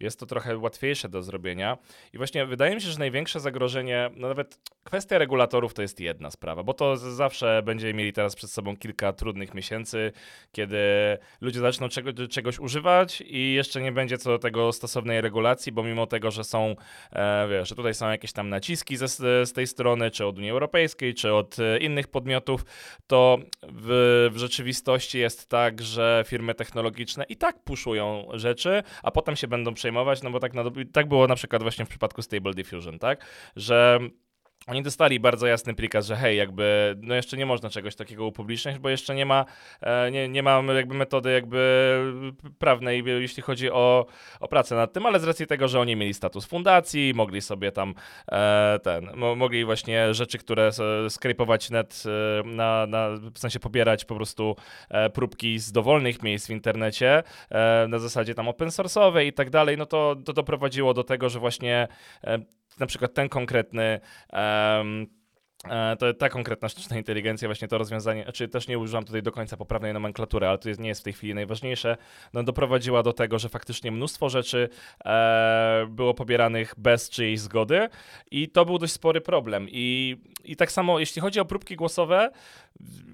jest 0.03 0.21
to 0.21 0.27
trochę 0.27 0.59
łatwiejsze 0.59 1.09
do 1.09 1.23
zrobienia. 1.23 1.79
I 2.13 2.17
właśnie 2.19 2.47
wydaje 2.47 2.75
mi 2.75 2.81
się, 2.81 2.89
że 2.89 2.99
największe 2.99 3.41
zagrożenie, 3.41 4.11
no 4.17 4.29
nawet 4.29 4.59
kwestia 4.85 5.19
regulatorów 5.19 5.75
to 5.75 5.83
jest 5.83 6.01
jedna 6.01 6.31
sprawa, 6.31 6.63
bo 6.63 6.75
to 6.75 6.97
zawsze 6.97 7.63
będziemy 7.65 7.95
mieli 7.95 8.13
teraz 8.13 8.35
przed 8.35 8.51
sobą 8.51 8.77
kilka 8.77 9.13
trudnych 9.13 9.55
miesięcy, 9.55 10.13
kiedy 10.53 10.79
ludzie 11.41 11.61
zaczną 11.61 11.89
czego, 11.89 12.29
czegoś 12.29 12.59
używać 12.59 13.23
i 13.27 13.53
jeszcze 13.53 13.81
nie 13.81 13.93
będzie 13.93 14.19
co 14.19 14.31
do 14.31 14.39
tego 14.39 14.73
stosownej 14.73 15.21
regulacji, 15.21 15.73
bo 15.73 15.83
mimo 15.83 16.07
tego, 16.07 16.31
że 16.31 16.45
są, 16.45 16.77
e, 17.13 17.49
wiesz, 17.49 17.69
że 17.69 17.75
tutaj 17.75 17.95
są 17.95 18.11
jakieś 18.11 18.33
tam 18.33 18.49
naciski 18.49 18.97
ze, 18.97 19.09
z 19.47 19.53
tej 19.53 19.67
strony, 19.67 20.11
czy 20.11 20.27
od 20.27 20.39
Unii 20.39 20.51
Europejskiej, 20.51 21.15
czy 21.15 21.33
od 21.33 21.59
e, 21.59 21.79
innych 21.79 22.09
podmiotów, 22.09 22.65
to 23.07 23.39
w, 23.63 24.29
w 24.33 24.39
rzeczywistości 24.39 25.19
jest 25.19 25.49
tak, 25.49 25.83
że 25.83 26.25
firmy 26.27 26.55
technologiczne 26.55 27.25
i 27.29 27.37
tak 27.37 27.65
puszują 27.65 28.29
rzeczy, 28.33 28.83
a 29.03 29.11
potem 29.11 29.37
się 29.37 29.49
będą 29.49 29.75
przejmować, 29.75 29.92
no 30.23 30.31
bo 30.31 30.41
tak, 30.41 30.55
na, 30.55 30.65
tak 30.93 31.09
było 31.09 31.27
na 31.27 31.35
przykład 31.35 31.63
właśnie 31.63 31.85
w 31.85 31.89
przypadku 31.89 32.23
Stable 32.23 32.55
Diffusion, 32.55 32.99
tak? 32.99 33.27
Że 33.57 33.99
oni 34.67 34.83
dostali 34.83 35.21
bardzo 35.21 35.47
jasny 35.47 35.75
prikaz, 35.75 36.07
że 36.07 36.17
hej, 36.17 36.37
jakby, 36.37 36.95
no 37.03 37.15
jeszcze 37.15 37.37
nie 37.37 37.47
można 37.47 37.71
czegoś 37.71 37.95
takiego 37.95 38.27
upubliczniać, 38.27 38.79
bo 38.79 38.89
jeszcze 38.89 39.15
nie 39.15 39.27
ma, 39.27 39.45
e, 39.81 40.11
nie, 40.11 40.29
nie 40.29 40.43
ma 40.43 40.63
jakby 40.75 40.95
metody 40.95 41.33
jakby 41.33 42.13
prawnej, 42.59 43.05
jeśli 43.07 43.43
chodzi 43.43 43.71
o, 43.71 44.07
o 44.41 44.49
pracę 44.49 44.75
nad 44.75 44.93
tym, 44.93 45.07
ale 45.07 45.21
z 45.21 45.25
racji 45.25 45.47
tego, 45.47 45.69
że 45.69 45.81
oni 45.81 45.97
mieli 45.97 46.15
status 46.15 46.47
fundacji, 46.47 47.13
mogli 47.15 47.41
sobie 47.41 47.73
tam 47.73 47.95
e, 48.33 48.79
ten, 48.83 49.11
mo, 49.15 49.35
mogli 49.35 49.65
właśnie 49.65 50.15
rzeczy, 50.15 50.39
które 50.39 50.71
skrypować 51.09 51.71
net, 51.71 52.03
e, 52.07 52.49
na, 52.49 52.87
na, 52.87 53.09
w 53.35 53.39
sensie 53.39 53.61
pobierać 53.61 54.05
po 54.05 54.15
prostu 54.15 54.57
próbki 55.15 55.59
z 55.59 55.73
dowolnych 55.73 56.23
miejsc 56.23 56.47
w 56.47 56.51
internecie, 56.51 57.23
na 57.89 57.99
zasadzie 57.99 58.35
tam 58.35 58.49
open 58.49 58.69
source'owej 58.69 59.27
i 59.27 59.33
tak 59.33 59.51
dalej, 59.51 59.79
no 59.79 59.87
to, 59.87 60.17
to 60.25 60.33
doprowadziło 60.33 60.95
do 60.95 61.05
tego, 61.05 61.29
że 61.29 61.39
właśnie 61.39 61.89
na 62.81 62.87
przykład 62.87 63.15
ten 63.15 63.29
konkretny 63.29 64.01
um, 64.33 65.07
to 65.99 66.15
ta 66.15 66.29
konkretna 66.29 66.69
sztuczna 66.69 66.97
inteligencja, 66.97 67.49
właśnie 67.49 67.69
to 67.69 67.79
rozwiązanie, 67.79 68.21
czy 68.21 68.25
znaczy 68.25 68.49
też 68.49 68.69
nie 68.69 68.79
używam 68.79 69.05
tutaj 69.05 69.23
do 69.23 69.33
końca 69.33 69.57
poprawnej 69.57 69.93
nomenklatury, 69.93 70.47
ale 70.47 70.59
to 70.59 70.69
jest, 70.69 70.81
nie 70.81 70.89
jest 70.89 71.01
w 71.01 71.05
tej 71.05 71.13
chwili 71.13 71.35
najważniejsze, 71.35 71.97
no 72.33 72.43
doprowadziła 72.43 73.03
do 73.03 73.13
tego, 73.13 73.39
że 73.39 73.49
faktycznie 73.49 73.93
mnóstwo 73.93 74.29
rzeczy 74.29 74.69
e, 75.05 75.87
było 75.89 76.15
pobieranych 76.15 76.75
bez 76.77 77.11
czyjejś 77.11 77.41
zgody 77.41 77.89
i 78.31 78.49
to 78.49 78.65
był 78.65 78.79
dość 78.79 78.93
spory 78.93 79.21
problem. 79.21 79.67
I, 79.71 80.17
I 80.45 80.57
tak 80.57 80.73
samo 80.73 80.99
jeśli 80.99 81.23
chodzi 81.23 81.41
o 81.41 81.45
próbki 81.45 81.77
głosowe, 81.77 82.31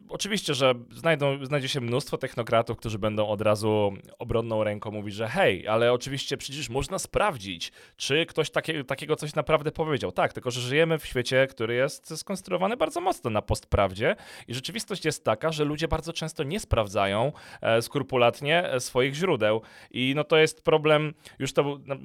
oczywiście, 0.08 0.54
że 0.54 0.74
znajdą, 0.90 1.46
znajdzie 1.46 1.68
się 1.68 1.80
mnóstwo 1.80 2.18
technokratów, 2.18 2.76
którzy 2.76 2.98
będą 2.98 3.28
od 3.28 3.40
razu 3.40 3.92
obronną 4.18 4.64
ręką 4.64 4.90
mówić, 4.90 5.14
że 5.14 5.28
hej, 5.28 5.68
ale 5.68 5.92
oczywiście 5.92 6.36
przecież 6.36 6.68
można 6.68 6.98
sprawdzić, 6.98 7.72
czy 7.96 8.26
ktoś 8.26 8.50
takie, 8.50 8.84
takiego 8.84 9.16
coś 9.16 9.34
naprawdę 9.34 9.72
powiedział. 9.72 10.12
Tak, 10.12 10.32
tylko 10.32 10.50
że 10.50 10.60
żyjemy 10.60 10.98
w 10.98 11.06
świecie, 11.06 11.46
który 11.46 11.74
jest 11.74 12.18
skonstruowany 12.18 12.37
bardzo 12.78 13.00
mocno 13.00 13.30
na 13.30 13.42
postprawdzie 13.42 14.16
i 14.48 14.54
rzeczywistość 14.54 15.04
jest 15.04 15.24
taka, 15.24 15.52
że 15.52 15.64
ludzie 15.64 15.88
bardzo 15.88 16.12
często 16.12 16.42
nie 16.42 16.60
sprawdzają 16.60 17.32
e, 17.60 17.82
skrupulatnie 17.82 18.72
e, 18.72 18.80
swoich 18.80 19.14
źródeł 19.14 19.62
i 19.90 20.12
no 20.16 20.24
to 20.24 20.36
jest 20.36 20.62
problem, 20.62 21.14
już 21.38 21.52
to 21.52 21.62
był 21.64 21.78
no, 21.86 21.96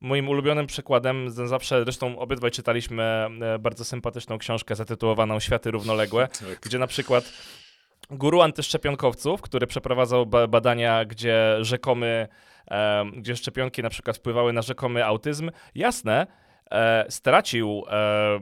moim 0.00 0.28
ulubionym 0.28 0.66
przykładem, 0.66 1.30
zawsze, 1.30 1.82
zresztą 1.82 2.18
obydwaj 2.18 2.50
czytaliśmy 2.50 3.02
e, 3.02 3.58
bardzo 3.58 3.84
sympatyczną 3.84 4.38
książkę 4.38 4.74
zatytułowaną 4.74 5.40
Światy 5.40 5.70
Równoległe, 5.70 6.28
tak. 6.48 6.60
gdzie 6.60 6.78
na 6.78 6.86
przykład 6.86 7.32
guru 8.10 8.40
antyszczepionkowców, 8.40 9.40
który 9.42 9.66
przeprowadzał 9.66 10.26
badania, 10.26 11.04
gdzie 11.04 11.56
rzekomy, 11.60 12.28
gdzie 13.16 13.36
szczepionki 13.36 13.82
na 13.82 13.90
przykład 13.90 14.16
wpływały 14.16 14.52
na 14.52 14.62
rzekomy 14.62 15.04
autyzm, 15.04 15.50
jasne, 15.74 16.26
stracił 17.08 17.84
e, 17.90 18.40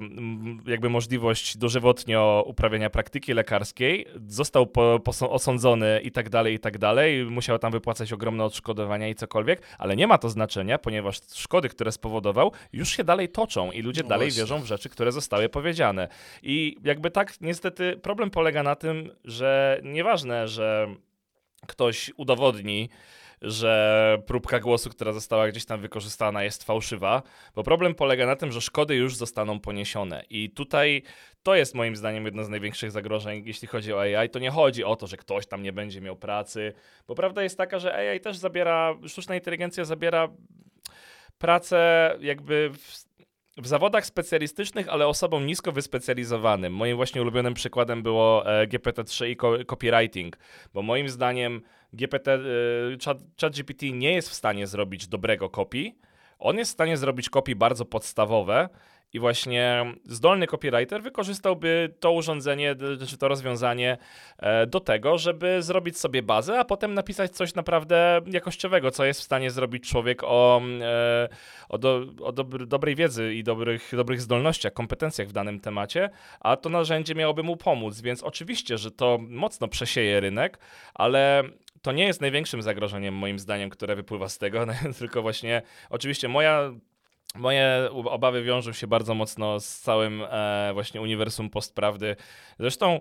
jakby 0.66 0.88
możliwość 0.90 1.56
dożywotnio 1.56 2.44
uprawiania 2.46 2.90
praktyki 2.90 3.32
lekarskiej, 3.32 4.06
został 4.26 4.66
po, 4.66 5.00
po, 5.04 5.30
osądzony 5.30 6.00
i 6.04 6.10
tak 6.12 6.28
dalej, 6.28 6.54
i 6.54 6.58
tak 6.58 6.78
dalej, 6.78 7.25
musiał 7.25 7.58
tam 7.58 7.72
wypłacać 7.72 8.12
ogromne 8.12 8.44
odszkodowania 8.44 9.08
i 9.08 9.14
cokolwiek, 9.14 9.62
ale 9.78 9.96
nie 9.96 10.06
ma 10.06 10.18
to 10.18 10.30
znaczenia, 10.30 10.78
ponieważ 10.78 11.20
szkody, 11.34 11.68
które 11.68 11.92
spowodował, 11.92 12.52
już 12.72 12.88
się 12.88 13.04
dalej 13.04 13.28
toczą 13.28 13.72
i 13.72 13.82
ludzie 13.82 14.02
no 14.02 14.08
dalej 14.08 14.28
właśnie. 14.28 14.42
wierzą 14.42 14.60
w 14.60 14.66
rzeczy, 14.66 14.88
które 14.88 15.12
zostały 15.12 15.49
powiedziane. 15.49 16.08
I 16.42 16.76
jakby 16.84 17.10
tak, 17.10 17.40
niestety, 17.40 17.96
problem 18.02 18.30
polega 18.30 18.62
na 18.62 18.76
tym, 18.76 19.10
że 19.25 19.80
nieważne, 19.84 20.49
że 20.49 20.87
ktoś 21.66 22.10
udowodni, 22.16 22.88
że 23.42 24.18
próbka 24.26 24.61
głosu, 24.61 24.90
która 24.90 25.12
została 25.12 25.49
gdzieś 25.49 25.64
tam 25.64 25.80
wykorzystana, 25.80 26.44
jest 26.44 26.64
fałszywa, 26.64 27.23
bo 27.54 27.62
problem 27.62 27.94
polega 27.94 28.26
na 28.26 28.37
tym, 28.37 28.52
że 28.52 28.61
szkody 28.61 28.94
już 28.94 29.16
zostaną 29.16 29.61
poniesione. 29.61 30.25
I 30.30 30.50
tutaj 30.50 31.02
to 31.42 31.54
jest 31.54 31.75
moim 31.75 31.97
zdaniem 31.97 32.25
jedno 32.25 32.44
z 32.44 32.49
największych 32.49 32.90
zagrożeń, 32.90 33.42
jeśli 33.47 33.68
chodzi 33.68 33.92
o 33.92 34.00
AI. 34.00 34.30
To 34.30 34.38
nie 34.38 34.50
chodzi 34.50 34.85
o 34.85 34.97
to, 34.97 35.06
że 35.06 35.16
ktoś 35.16 35.47
tam 35.47 35.62
nie 35.62 35.73
będzie 35.73 36.00
miał 36.00 36.16
pracy, 36.16 36.73
bo 37.06 37.14
prawda 37.14 37.42
jest 37.42 37.59
taka, 37.59 37.78
że 37.78 37.94
AI 37.94 38.20
też 38.20 38.37
zabiera, 38.37 38.94
sztuczna 39.06 39.35
inteligencja 39.35 39.85
zabiera 39.85 40.28
pracę 41.38 42.16
jakby 42.20 42.70
w 42.73 43.11
w 43.56 43.66
zawodach 43.66 44.06
specjalistycznych, 44.06 44.88
ale 44.88 45.06
osobom 45.06 45.47
nisko 45.47 45.73
wyspecjalizowanym. 45.73 46.75
Moim 46.75 46.97
właśnie 46.97 47.23
ulubionym 47.23 47.54
przykładem 47.54 48.02
było 48.02 48.61
e, 48.61 48.66
GPT-3 48.66 49.28
i 49.28 49.37
copywriting, 49.66 50.38
bo 50.75 50.82
moim 50.82 51.09
zdaniem 51.09 51.62
GPT, 51.92 52.35
e, 52.35 52.38
ChatGPT 53.40 53.82
nie 53.92 54.12
jest 54.12 54.30
w 54.30 54.35
stanie 54.35 54.66
zrobić 54.66 55.06
dobrego 55.06 55.50
kopii. 55.50 55.99
On 56.38 56.59
jest 56.59 56.70
w 56.70 56.75
stanie 56.75 56.97
zrobić 56.97 57.30
kopii 57.30 57.54
bardzo 57.54 57.85
podstawowe, 57.85 58.68
i 59.12 59.18
właśnie 59.18 59.85
zdolny 60.04 60.47
copywriter 60.47 61.02
wykorzystałby 61.02 61.94
to 62.00 62.12
urządzenie, 62.12 62.76
czy 63.09 63.18
to 63.18 63.28
rozwiązanie 63.28 63.99
e, 64.38 64.66
do 64.66 64.80
tego, 64.80 65.18
żeby 65.18 65.62
zrobić 65.62 65.99
sobie 65.99 66.23
bazę, 66.23 66.59
a 66.59 66.64
potem 66.64 66.94
napisać 66.94 67.30
coś 67.30 67.54
naprawdę 67.54 68.20
jakościowego, 68.26 68.90
co 68.90 69.04
jest 69.04 69.20
w 69.20 69.25
stanie 69.25 69.50
zrobić 69.50 69.88
człowiek 69.88 70.25
o, 70.25 70.62
e, 70.80 71.28
o, 71.68 71.78
do, 71.78 72.06
o 72.23 72.32
dobry, 72.32 72.66
dobrej 72.66 72.94
wiedzy 72.94 73.35
i 73.35 73.44
dobrych, 73.44 73.92
dobrych 73.97 74.20
zdolnościach, 74.20 74.73
kompetencjach 74.73 75.28
w 75.28 75.32
danym 75.32 75.61
temacie, 75.61 76.11
a 76.40 76.56
to 76.56 76.68
narzędzie 76.68 77.14
miałoby 77.14 77.42
mu 77.42 77.56
pomóc, 77.56 78.00
więc 78.00 78.23
oczywiście, 78.23 78.78
że 78.78 78.90
to 78.90 79.18
mocno 79.28 79.68
przesieje 79.68 80.20
rynek, 80.20 80.59
ale 80.94 81.42
to 81.82 81.92
nie 81.92 82.04
jest 82.04 82.20
największym 82.20 82.62
zagrożeniem, 82.62 83.14
moim 83.14 83.38
zdaniem, 83.38 83.70
które 83.70 83.96
wypływa 83.96 84.28
z 84.28 84.38
tego, 84.38 84.66
tylko 84.99 85.22
właśnie, 85.22 85.62
oczywiście 85.90 86.28
moja 86.28 86.70
Moje 87.34 87.88
obawy 87.92 88.42
wiążą 88.42 88.72
się 88.72 88.87
bardzo 88.87 89.14
mocno 89.14 89.60
z 89.60 89.78
całym 89.78 90.22
e, 90.30 90.70
właśnie 90.75 91.00
uniwersum 91.00 91.50
postprawdy. 91.50 92.16
Zresztą 92.58 93.00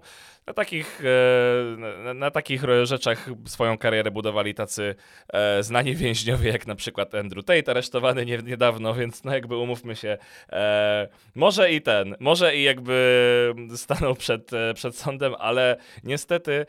na 0.50 0.54
takich, 0.54 1.02
e, 1.02 1.78
na, 1.78 2.14
na, 2.14 2.32
takich 2.32 2.64
rzeczach 2.84 3.30
swoją 3.46 3.78
karierę 3.78 4.12
budowali 4.12 4.54
tacy 4.54 4.96
e, 5.34 5.64
znani 5.64 5.96
więźniowie, 5.96 6.52
jak 6.52 6.68
na 6.68 6.76
przykład 6.76 7.16
Andrew 7.16 7.46
Tate, 7.46 7.72
aresztowany 7.72 8.26
nie, 8.26 8.38
niedawno, 8.38 8.94
więc 8.94 9.24
no 9.24 9.34
jakby 9.34 9.58
umówmy 9.58 9.96
się, 9.96 10.18
e, 10.50 11.08
może 11.36 11.72
i 11.72 11.82
ten, 11.82 12.16
może 12.20 12.56
i 12.56 12.64
jakby 12.64 13.56
stanął 13.76 14.16
przed, 14.16 14.52
przed 14.76 14.98
sądem, 14.98 15.36
ale 15.40 15.78
niestety 16.04 16.66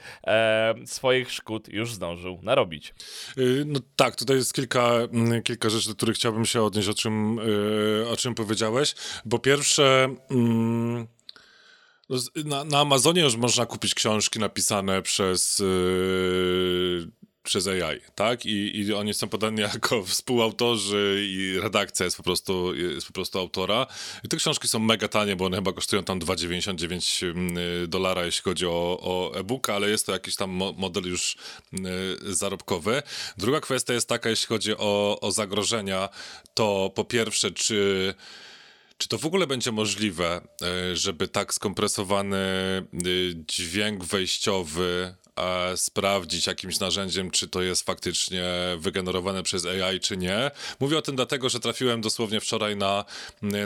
swoich 0.87 1.33
szkód 1.33 1.69
już 1.69 1.95
zdążył 1.95 2.39
narobić. 2.43 2.95
Y, 3.39 3.65
no 3.67 3.81
tak, 3.97 4.17
tutaj 4.17 4.37
jest 4.37 4.55
kilka, 4.55 4.91
mm, 5.13 5.43
kilka 5.43 5.71
rzeczy, 5.71 5.89
do 5.89 5.95
których 5.95 6.17
chciałbym 6.17 6.45
się 6.45 6.63
odnieść, 6.63 6.89
o 6.89 6.95
czym, 6.95 7.39
y, 7.39 8.09
o 8.09 8.17
czym 8.17 8.35
powiedziałeś. 8.35 8.95
Po 9.31 9.39
pierwsze... 9.39 10.15
Mm, 10.31 11.07
na, 12.45 12.65
na 12.65 12.79
Amazonie 12.79 13.23
już 13.23 13.37
można 13.37 13.67
kupić 13.67 13.95
książki 13.95 14.39
napisane 14.39 15.03
przez, 15.03 15.59
yy, 15.59 17.11
przez 17.43 17.67
AI, 17.67 18.01
tak? 18.15 18.47
I, 18.47 18.81
I 18.81 18.95
oni 18.95 19.15
są 19.15 19.29
podani 19.29 19.61
jako 19.75 20.05
współautorzy 20.05 21.27
i 21.29 21.61
redakcja 21.61 22.05
jest 22.05 22.17
po 22.17 22.23
prostu, 22.23 22.75
jest 22.75 23.07
po 23.07 23.13
prostu 23.13 23.39
autora. 23.39 23.87
I 24.25 24.29
te 24.29 24.37
książki 24.37 24.69
są 24.69 24.79
mega 24.79 25.09
tanie, 25.09 25.37
bo 25.37 25.45
one 25.45 25.57
chyba 25.57 25.73
kosztują 25.73 26.05
tam 26.05 26.21
2,99 26.21 27.25
yy, 27.81 27.89
dolara, 27.89 28.25
jeśli 28.25 28.43
chodzi 28.43 28.67
o, 28.67 28.99
o 29.01 29.33
e-booka, 29.39 29.75
ale 29.75 29.91
jest 29.91 30.07
to 30.07 30.13
jakiś 30.13 30.37
tam 30.37 30.51
model 30.77 31.05
już 31.05 31.37
yy, 31.73 32.35
zarobkowy. 32.35 33.03
Druga 33.37 33.61
kwestia 33.61 33.93
jest 33.93 34.09
taka, 34.09 34.31
jeśli 34.31 34.47
chodzi 34.47 34.77
o, 34.77 35.21
o 35.21 35.33
zagrożenia, 35.33 36.09
to 36.55 36.93
po 36.95 37.05
pierwsze, 37.05 37.51
czy 37.51 38.15
czy 39.01 39.09
to 39.09 39.19
w 39.19 39.27
ogóle 39.27 39.47
będzie 39.47 39.73
możliwe, 39.73 40.41
e, 40.63 40.97
żeby 40.97 41.29
tak 41.29 41.55
skompresowany 41.55 42.37
e, 42.37 42.85
dźwięk 43.47 44.05
wejściowy 44.05 45.15
sprawdzić 45.77 46.47
jakimś 46.47 46.79
narzędziem, 46.79 47.31
czy 47.31 47.49
to 47.49 47.63
jest 47.63 47.87
faktycznie 47.87 48.45
wygenerowane 48.79 49.43
przez 49.43 49.67
AI, 49.67 50.01
czy 50.01 50.17
nie. 50.17 50.51
Mówię 50.81 50.99
o 50.99 51.03
tym 51.03 51.17
dlatego, 51.17 51.49
że 51.49 51.61
trafiłem 51.61 52.01
dosłownie 52.01 52.41
wczoraj 52.41 52.77
na 52.77 53.05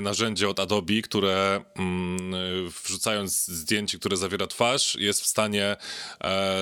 narzędzie 0.01 0.49
od 0.49 0.61
Adobe, 0.61 1.03
które 1.03 1.65
mm, 1.77 2.71
wrzucając 2.85 3.47
zdjęcie, 3.47 3.99
które 3.99 4.17
zawiera 4.17 4.47
twarz, 4.47 4.95
jest 4.95 5.23
w 5.23 5.27
stanie 5.27 5.77
e, 6.25 6.57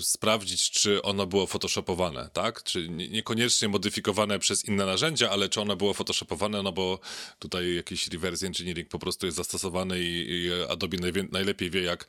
sprawdzić, 0.00 0.70
czy 0.70 1.02
ono 1.02 1.26
było 1.26 1.46
photoshopowane, 1.46 2.30
tak? 2.32 2.62
Czy 2.62 2.88
niekoniecznie 2.88 3.68
modyfikowane 3.68 4.38
przez 4.38 4.64
inne 4.64 4.86
narzędzia, 4.86 5.30
ale 5.30 5.48
czy 5.48 5.60
ono 5.60 5.76
było 5.76 5.94
photoshopowane, 5.94 6.62
no 6.62 6.72
bo 6.72 6.98
tutaj 7.38 7.74
jakiś 7.74 8.08
reverse 8.08 8.46
engineering 8.46 8.88
po 8.88 8.98
prostu 8.98 9.26
jest 9.26 9.36
zastosowany 9.36 10.00
i, 10.00 10.30
i 10.30 10.50
Adobe 10.68 10.96
najlepiej 11.32 11.70
wie, 11.70 11.82
jak, 11.82 12.06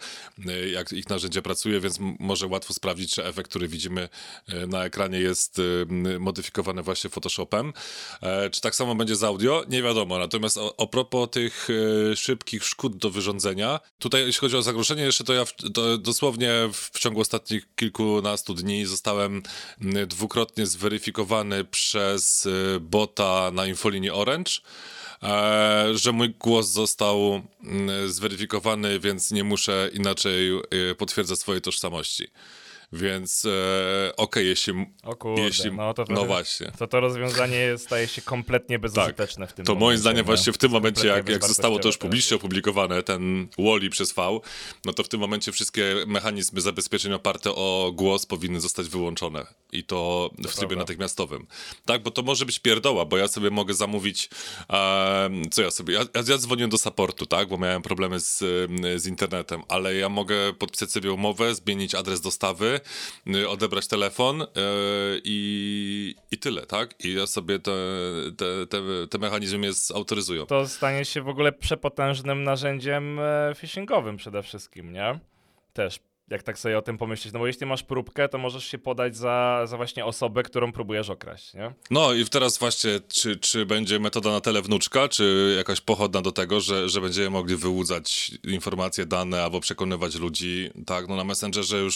jak 0.71 0.93
ich 0.93 1.09
narzędzie 1.09 1.41
pracuje, 1.41 1.79
więc 1.79 1.97
może 2.19 2.42
łatwo 2.47 2.73
sprawdzić, 2.73 3.11
czy 3.11 3.25
efekt, 3.25 3.49
który 3.49 3.67
widzimy 3.67 4.09
e, 4.47 4.67
na 4.67 4.85
ekranie 4.85 5.19
jest 5.19 5.59
e, 5.59 6.19
modyfikowany 6.19 6.83
właśnie 6.83 7.09
Photoshopem. 7.09 7.73
E, 8.21 8.49
czy 8.49 8.61
tak 8.61 8.75
samo 8.75 8.95
będzie 8.95 9.15
z 9.15 9.23
audio? 9.23 9.63
Nie 9.69 9.83
wiadomo. 9.83 10.19
Natomiast 10.19 10.57
o 10.57 10.87
propos 10.87 11.29
tych 11.29 11.67
szybkich 12.15 12.63
szkód 12.63 12.97
do 12.97 13.09
wyrządzenia, 13.09 13.79
tutaj 13.99 14.25
jeśli 14.25 14.41
chodzi 14.41 14.57
o 14.57 14.61
zagrożenie, 14.61 15.03
jeszcze 15.03 15.23
to 15.23 15.33
ja 15.33 15.45
w, 15.45 15.53
to 15.73 15.97
dosłownie 15.97 16.51
w 16.73 16.99
ciągu 16.99 17.21
ostatnich 17.21 17.75
kilkunastu 17.75 18.53
dni 18.53 18.85
zostałem 18.85 19.43
dwukrotnie 20.07 20.65
zweryfikowany 20.65 21.63
przez 21.63 22.47
bota 22.81 23.51
na 23.53 23.65
infolinii 23.65 24.09
Orange. 24.09 24.51
E, 25.23 25.97
że 25.97 26.11
mój 26.11 26.29
głos 26.29 26.69
został 26.69 27.41
mm, 27.63 28.11
zweryfikowany, 28.11 28.99
więc 28.99 29.31
nie 29.31 29.43
muszę 29.43 29.89
inaczej 29.93 30.51
e, 30.51 30.95
potwierdzać 30.95 31.39
swojej 31.39 31.61
tożsamości. 31.61 32.27
Więc 32.93 33.45
e, 33.45 34.15
okej, 34.17 34.47
jeśli. 34.47 34.73
O 35.03 35.15
kurde, 35.15 35.41
jeśli, 35.41 35.71
no 35.71 35.93
to, 35.93 36.05
no 36.09 36.25
właśnie. 36.25 36.71
To 36.79 36.87
to 36.87 36.99
rozwiązanie 36.99 37.77
staje 37.77 38.07
się 38.07 38.21
kompletnie 38.21 38.79
bezużyteczne 38.79 39.47
w 39.47 39.53
tym 39.53 39.65
To 39.65 39.71
momencie. 39.71 39.85
moim 39.85 39.97
zdaniem 39.97 40.17
nie? 40.17 40.23
właśnie 40.23 40.53
w 40.53 40.57
tym 40.57 40.71
momencie, 40.71 41.07
jak, 41.07 41.29
jak 41.29 41.45
zostało 41.47 41.79
to 41.79 41.87
już 41.87 41.97
publicznie 41.97 42.37
opublikowane, 42.37 43.03
ten 43.03 43.47
Wally 43.59 43.89
przez 43.89 44.13
V, 44.13 44.39
no 44.85 44.93
to 44.93 45.03
w 45.03 45.09
tym 45.09 45.19
momencie 45.19 45.51
wszystkie 45.51 45.95
mechanizmy 46.07 46.61
zabezpieczeń 46.61 47.13
oparte 47.13 47.51
o 47.55 47.91
głos 47.95 48.25
powinny 48.25 48.61
zostać 48.61 48.87
wyłączone. 48.87 49.45
I 49.71 49.83
to 49.83 50.29
w 50.33 50.35
trybie 50.37 50.53
prawda. 50.53 50.75
natychmiastowym. 50.75 51.47
Tak, 51.85 52.03
bo 52.03 52.11
to 52.11 52.21
może 52.21 52.45
być 52.45 52.59
pierdoła, 52.59 53.05
bo 53.05 53.17
ja 53.17 53.27
sobie 53.27 53.49
mogę 53.49 53.73
zamówić, 53.73 54.29
co 55.51 55.61
ja 55.61 55.71
sobie, 55.71 55.93
ja, 55.93 56.05
ja, 56.27 56.37
dzwonię 56.37 56.67
do 56.67 56.77
supportu, 56.77 57.25
tak, 57.25 57.49
bo 57.49 57.57
miałem 57.57 57.81
problemy 57.81 58.19
z, 58.19 58.37
z 59.01 59.07
internetem, 59.07 59.61
ale 59.69 59.95
ja 59.95 60.09
mogę 60.09 60.53
podpisać 60.53 60.91
sobie 60.91 61.11
umowę, 61.11 61.55
zmienić 61.55 61.95
adres 61.95 62.21
dostawy, 62.21 62.79
odebrać 63.49 63.87
telefon 63.87 64.41
y, 64.41 64.45
i, 65.23 66.15
i 66.31 66.37
tyle, 66.37 66.65
tak? 66.65 67.05
I 67.05 67.13
ja 67.13 67.27
sobie 67.27 67.59
te, 67.59 67.71
te, 68.37 68.67
te, 68.67 68.81
te 69.09 69.17
mechanizmy 69.17 69.57
mnie 69.57 69.73
zautoryzują. 69.73 70.45
to 70.45 70.67
stanie 70.67 71.05
się 71.05 71.21
w 71.21 71.27
ogóle 71.27 71.51
przepotężnym 71.51 72.43
narzędziem 72.43 73.19
e, 73.19 73.53
phishingowym 73.55 74.17
przede 74.17 74.43
wszystkim, 74.43 74.93
nie? 74.93 75.19
Też, 75.73 75.99
jak 76.29 76.43
tak 76.43 76.59
sobie 76.59 76.77
o 76.77 76.81
tym 76.81 76.97
pomyśleć, 76.97 77.33
no 77.33 77.39
bo 77.39 77.47
jeśli 77.47 77.65
masz 77.65 77.83
próbkę, 77.83 78.29
to 78.29 78.37
możesz 78.37 78.65
się 78.65 78.77
podać 78.77 79.17
za, 79.17 79.61
za 79.65 79.77
właśnie 79.77 80.05
osobę, 80.05 80.43
którą 80.43 80.71
próbujesz 80.71 81.09
okraść, 81.09 81.53
nie? 81.53 81.73
No 81.91 82.13
i 82.13 82.25
teraz 82.25 82.57
właśnie, 82.57 82.99
czy, 83.07 83.35
czy 83.37 83.65
będzie 83.65 83.99
metoda 83.99 84.31
na 84.31 84.41
tele 84.41 84.61
wnuczka, 84.61 85.07
czy 85.07 85.53
jakaś 85.57 85.81
pochodna 85.81 86.21
do 86.21 86.31
tego, 86.31 86.61
że, 86.61 86.89
że 86.89 87.01
będziemy 87.01 87.29
mogli 87.29 87.55
wyłudzać 87.55 88.31
informacje, 88.43 89.05
dane 89.05 89.43
albo 89.43 89.59
przekonywać 89.59 90.15
ludzi, 90.15 90.69
tak? 90.85 91.07
No 91.07 91.15
na 91.15 91.23
Messengerze 91.23 91.77
już 91.77 91.95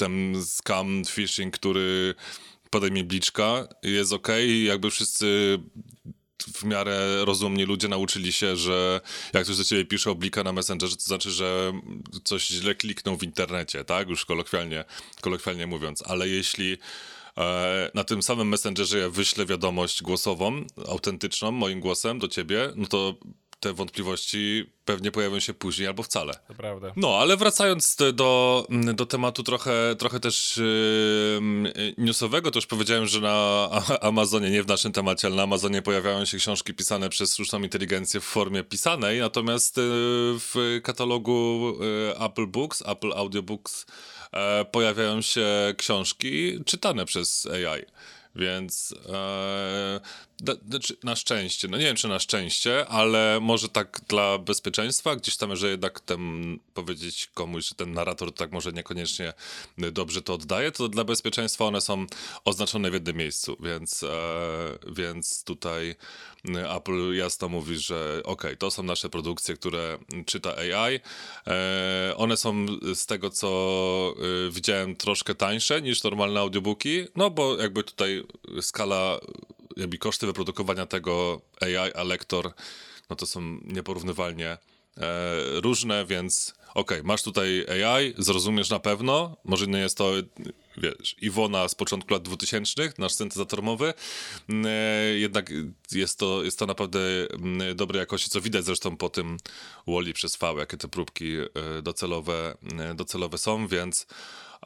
ten 0.00 0.42
scam 0.44 1.04
phishing, 1.04 1.54
który 1.54 2.14
podejmie 2.70 3.04
bliczka, 3.04 3.68
jest 3.82 4.12
ok, 4.12 4.28
jakby 4.64 4.90
wszyscy 4.90 5.58
w 6.54 6.64
miarę 6.64 7.24
rozumni 7.24 7.64
ludzie 7.64 7.88
nauczyli 7.88 8.32
się, 8.32 8.56
że 8.56 9.00
jak 9.32 9.44
ktoś 9.44 9.56
do 9.56 9.64
ciebie 9.64 9.84
pisze 9.84 10.10
oblika 10.10 10.44
na 10.44 10.52
Messengerze, 10.52 10.96
to 10.96 11.02
znaczy, 11.02 11.30
że 11.30 11.72
coś 12.24 12.46
źle 12.46 12.74
kliknął 12.74 13.16
w 13.16 13.22
internecie, 13.22 13.84
tak? 13.84 14.08
Już 14.08 14.24
kolokwialnie, 14.24 14.84
kolokwialnie 15.20 15.66
mówiąc. 15.66 16.02
Ale 16.06 16.28
jeśli 16.28 16.78
e, 17.38 17.90
na 17.94 18.04
tym 18.04 18.22
samym 18.22 18.48
Messengerze 18.48 18.98
ja 18.98 19.10
wyślę 19.10 19.46
wiadomość 19.46 20.02
głosową, 20.02 20.64
autentyczną, 20.88 21.50
moim 21.52 21.80
głosem 21.80 22.18
do 22.18 22.28
ciebie, 22.28 22.72
no 22.76 22.86
to 22.86 23.14
te 23.60 23.72
wątpliwości 23.72 24.70
pewnie 24.84 25.10
pojawią 25.10 25.40
się 25.40 25.54
później 25.54 25.88
albo 25.88 26.02
wcale. 26.02 26.34
To 26.48 26.54
prawda. 26.54 26.92
No, 26.96 27.18
ale 27.18 27.36
wracając 27.36 27.96
do- 27.96 28.12
do, 28.12 28.66
do 28.94 29.06
tematu 29.06 29.42
trochę, 29.42 29.96
trochę 29.98 30.20
też 30.20 30.56
yy, 30.56 31.94
newsowego, 31.98 32.50
to 32.50 32.58
już 32.58 32.66
powiedziałem, 32.66 33.06
że 33.06 33.20
na 33.20 33.68
Amazonie, 34.00 34.50
nie 34.50 34.62
w 34.62 34.66
naszym 34.66 34.92
temacie, 34.92 35.26
ale 35.28 35.36
na 35.36 35.42
Amazonie 35.42 35.82
pojawiają 35.82 36.24
się 36.24 36.38
książki 36.38 36.74
pisane 36.74 37.08
przez 37.08 37.34
sztuczną 37.34 37.62
inteligencję 37.62 38.20
w 38.20 38.24
formie 38.24 38.64
pisanej, 38.64 39.20
natomiast 39.20 39.76
yy, 39.76 39.82
w 40.38 40.80
katalogu 40.82 41.72
yy, 41.80 42.24
Apple 42.26 42.46
Books, 42.46 42.82
Apple 42.86 43.12
Audiobooks 43.12 43.86
e, 44.32 44.64
pojawiają 44.64 45.22
się 45.22 45.46
książki 45.76 46.64
czytane 46.64 47.04
przez 47.06 47.46
AI. 47.46 47.82
Więc 48.36 48.94
e, 49.08 50.00
da- 50.40 50.54
znaczy, 50.68 50.96
na 51.04 51.16
szczęście, 51.16 51.68
no 51.68 51.78
nie 51.78 51.84
wiem 51.84 51.96
czy 51.96 52.08
na 52.08 52.18
szczęście, 52.18 52.86
ale 52.88 53.38
może 53.40 53.68
tak 53.68 54.00
dla 54.08 54.38
bezpieczeństwa, 54.38 55.16
gdzieś 55.16 55.36
tam, 55.36 55.56
że 55.56 55.70
jednak 55.70 56.00
ten, 56.00 56.58
powiedzieć 56.74 57.30
komuś, 57.34 57.68
że 57.68 57.74
ten 57.74 57.92
narrator 57.92 58.34
tak 58.34 58.52
może 58.52 58.72
niekoniecznie 58.72 59.32
dobrze 59.78 60.22
to 60.22 60.34
oddaje, 60.34 60.72
to 60.72 60.88
dla 60.88 61.04
bezpieczeństwa 61.04 61.64
one 61.64 61.80
są 61.80 62.06
oznaczone 62.44 62.90
w 62.90 62.94
jednym 62.94 63.16
miejscu, 63.16 63.56
więc, 63.60 64.02
e, 64.02 64.08
więc 64.92 65.44
tutaj 65.44 65.94
Apple 66.76 67.14
jasno 67.14 67.48
mówi, 67.48 67.78
że 67.78 68.20
ok, 68.24 68.42
to 68.58 68.70
są 68.70 68.82
nasze 68.82 69.08
produkcje, 69.08 69.54
które 69.54 69.98
czyta 70.26 70.56
AI. 70.56 71.00
E, 71.46 72.14
one 72.16 72.36
są 72.36 72.66
z 72.94 73.06
tego, 73.06 73.30
co 73.30 73.48
e, 74.48 74.50
widziałem, 74.50 74.96
troszkę 74.96 75.34
tańsze 75.34 75.82
niż 75.82 76.02
normalne 76.02 76.40
audiobooki, 76.40 77.04
no 77.16 77.30
bo 77.30 77.56
jakby 77.56 77.84
tutaj 77.84 78.19
skala, 78.60 79.20
jakby 79.76 79.98
koszty 79.98 80.26
wyprodukowania 80.26 80.86
tego 80.86 81.40
AI, 81.60 81.92
a 81.94 82.02
lektor, 82.02 82.52
no 83.10 83.16
to 83.16 83.26
są 83.26 83.40
nieporównywalnie 83.64 84.48
e, 84.48 84.58
różne, 85.60 86.06
więc 86.06 86.54
okej, 86.74 87.02
masz 87.02 87.22
tutaj 87.22 87.66
AI, 87.84 88.14
zrozumiesz 88.18 88.70
na 88.70 88.78
pewno, 88.78 89.36
może 89.44 89.66
nie 89.66 89.78
jest 89.78 89.96
to, 89.96 90.12
wiesz, 90.76 91.16
Iwona 91.20 91.68
z 91.68 91.74
początku 91.74 92.12
lat 92.12 92.22
2000, 92.22 92.92
nasz 92.98 93.12
syntezator 93.12 93.62
mowy, 93.62 93.94
mm, 94.48 94.66
e, 94.66 95.04
jednak 95.18 95.50
jest 95.92 96.18
to, 96.18 96.44
jest 96.44 96.58
to 96.58 96.66
naprawdę 96.66 97.00
mm, 97.30 97.76
dobrej 97.76 98.00
jakości, 98.00 98.30
co 98.30 98.40
widać 98.40 98.64
zresztą 98.64 98.96
po 98.96 99.08
tym 99.08 99.36
Wally 99.86 100.12
przez 100.12 100.36
V, 100.36 100.54
jakie 100.58 100.76
te 100.76 100.88
próbki 100.88 101.36
e, 101.36 101.82
docelowe, 101.82 102.56
e, 102.78 102.94
docelowe 102.94 103.38
są, 103.38 103.66
więc 103.66 104.06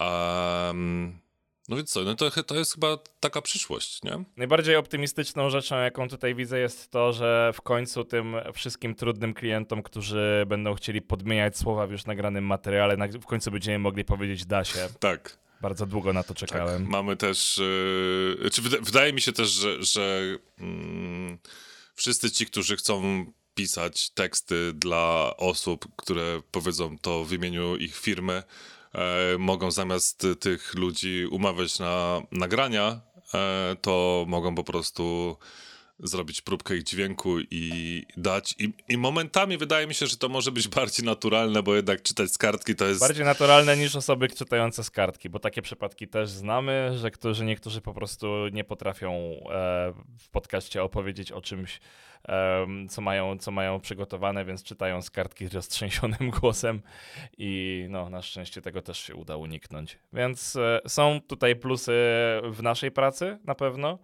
um, 0.00 1.23
no 1.68 1.76
więc 1.76 1.90
co, 1.90 2.02
no 2.02 2.14
to, 2.14 2.30
to 2.42 2.54
jest 2.54 2.74
chyba 2.74 2.98
taka 3.20 3.42
przyszłość, 3.42 4.02
nie? 4.02 4.24
Najbardziej 4.36 4.76
optymistyczną 4.76 5.50
rzeczą, 5.50 5.76
jaką 5.76 6.08
tutaj 6.08 6.34
widzę, 6.34 6.58
jest 6.58 6.90
to, 6.90 7.12
że 7.12 7.50
w 7.54 7.60
końcu 7.60 8.04
tym 8.04 8.36
wszystkim 8.54 8.94
trudnym 8.94 9.34
klientom, 9.34 9.82
którzy 9.82 10.44
będą 10.46 10.74
chcieli 10.74 11.02
podmieniać 11.02 11.58
słowa 11.58 11.86
w 11.86 11.90
już 11.90 12.04
nagranym 12.06 12.44
materiale, 12.46 13.08
w 13.08 13.26
końcu 13.26 13.50
będziemy 13.50 13.78
mogli 13.78 14.04
powiedzieć 14.04 14.46
da 14.46 14.64
się. 14.64 14.88
Tak. 15.00 15.44
Bardzo 15.60 15.86
długo 15.86 16.12
na 16.12 16.22
to 16.22 16.28
Tak, 16.34 16.36
czekałem. 16.36 16.86
mamy 16.88 17.16
też. 17.16 17.58
Yy, 18.42 18.50
czy 18.50 18.62
wyda- 18.62 18.80
wydaje 18.84 19.12
mi 19.12 19.20
się 19.20 19.32
też, 19.32 19.48
że, 19.48 19.82
że 19.82 20.20
mm, 20.58 21.38
wszyscy 21.94 22.30
ci, 22.30 22.46
którzy 22.46 22.76
chcą 22.76 23.24
pisać 23.54 24.10
teksty 24.10 24.72
dla 24.72 25.34
osób, 25.36 25.86
które 25.96 26.40
powiedzą 26.50 26.98
to 26.98 27.24
w 27.24 27.32
imieniu 27.32 27.76
ich 27.76 27.96
firmy, 27.96 28.42
mogą 29.38 29.70
zamiast 29.70 30.26
tych 30.40 30.74
ludzi 30.74 31.26
umawiać 31.30 31.78
na 31.78 32.22
nagrania, 32.32 33.00
e, 33.34 33.76
to 33.80 34.24
mogą 34.28 34.54
po 34.54 34.64
prostu 34.64 35.36
zrobić 35.98 36.40
próbkę 36.40 36.76
ich 36.76 36.82
dźwięku 36.82 37.36
i 37.50 38.02
dać. 38.16 38.54
I, 38.58 38.72
I 38.88 38.98
momentami 38.98 39.58
wydaje 39.58 39.86
mi 39.86 39.94
się, 39.94 40.06
że 40.06 40.16
to 40.16 40.28
może 40.28 40.52
być 40.52 40.68
bardziej 40.68 41.06
naturalne, 41.06 41.62
bo 41.62 41.74
jednak 41.74 42.02
czytać 42.02 42.30
z 42.30 42.38
kartki 42.38 42.74
to 42.74 42.86
jest. 42.86 43.00
Bardziej 43.00 43.24
naturalne 43.24 43.76
niż 43.76 43.96
osoby 43.96 44.28
czytające 44.28 44.84
z 44.84 44.90
kartki, 44.90 45.30
bo 45.30 45.38
takie 45.38 45.62
przypadki 45.62 46.08
też 46.08 46.30
znamy, 46.30 46.90
że 46.98 47.10
którzy, 47.10 47.44
niektórzy 47.44 47.80
po 47.80 47.94
prostu 47.94 48.48
nie 48.52 48.64
potrafią 48.64 49.12
e, 49.12 49.92
w 50.18 50.28
podcaście 50.30 50.82
opowiedzieć 50.82 51.32
o 51.32 51.40
czymś, 51.40 51.80
em, 52.24 52.88
co, 52.88 53.00
mają, 53.00 53.38
co 53.38 53.50
mają 53.50 53.80
przygotowane, 53.80 54.44
więc 54.44 54.62
czytają 54.62 55.02
z 55.02 55.10
kartki 55.10 55.48
roztrzęsionym 55.48 56.30
głosem 56.40 56.82
i 57.38 57.84
no, 57.88 58.10
na 58.10 58.22
szczęście 58.22 58.62
tego 58.62 58.82
też 58.82 58.98
się 58.98 59.14
uda 59.14 59.36
uniknąć. 59.36 59.98
Więc 60.12 60.56
e, 60.56 60.80
są 60.88 61.20
tutaj 61.26 61.56
plusy 61.56 61.92
w 62.50 62.58
naszej 62.62 62.90
pracy 62.90 63.38
na 63.44 63.54
pewno. 63.54 63.98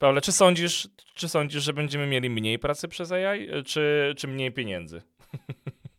E, 0.00 0.06
Paweł, 0.06 0.20
czy 0.20 0.32
sądzisz, 0.32 0.88
czy 1.14 1.28
sądzisz, 1.28 1.62
że 1.62 1.72
będziemy 1.72 2.06
mieli 2.06 2.30
mniej 2.30 2.58
pracy 2.58 2.88
przez 2.88 3.12
AI, 3.12 3.48
czy, 3.66 4.14
czy 4.16 4.28
mniej 4.28 4.52
pieniędzy? 4.52 5.02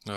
Eee, 0.09 0.15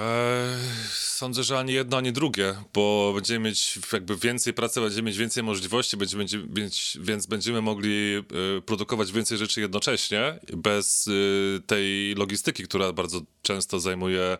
sądzę, 0.92 1.42
że 1.42 1.58
ani 1.58 1.72
jedno, 1.72 1.96
ani 1.96 2.12
drugie, 2.12 2.54
bo 2.74 3.12
będziemy 3.14 3.48
mieć 3.48 3.78
jakby 3.92 4.16
więcej 4.16 4.54
pracy, 4.54 4.80
będziemy 4.80 5.06
mieć 5.06 5.18
więcej 5.18 5.42
możliwości, 5.42 5.96
będziemy 5.96 6.24
mieć, 6.56 6.98
więc 7.00 7.26
będziemy 7.26 7.62
mogli 7.62 8.14
e, 8.14 8.22
produkować 8.60 9.12
więcej 9.12 9.38
rzeczy 9.38 9.60
jednocześnie, 9.60 10.38
bez 10.52 11.08
e, 11.08 11.60
tej 11.60 12.14
logistyki, 12.14 12.64
która 12.64 12.92
bardzo 12.92 13.20
często 13.42 13.80
zajmuje 13.80 14.38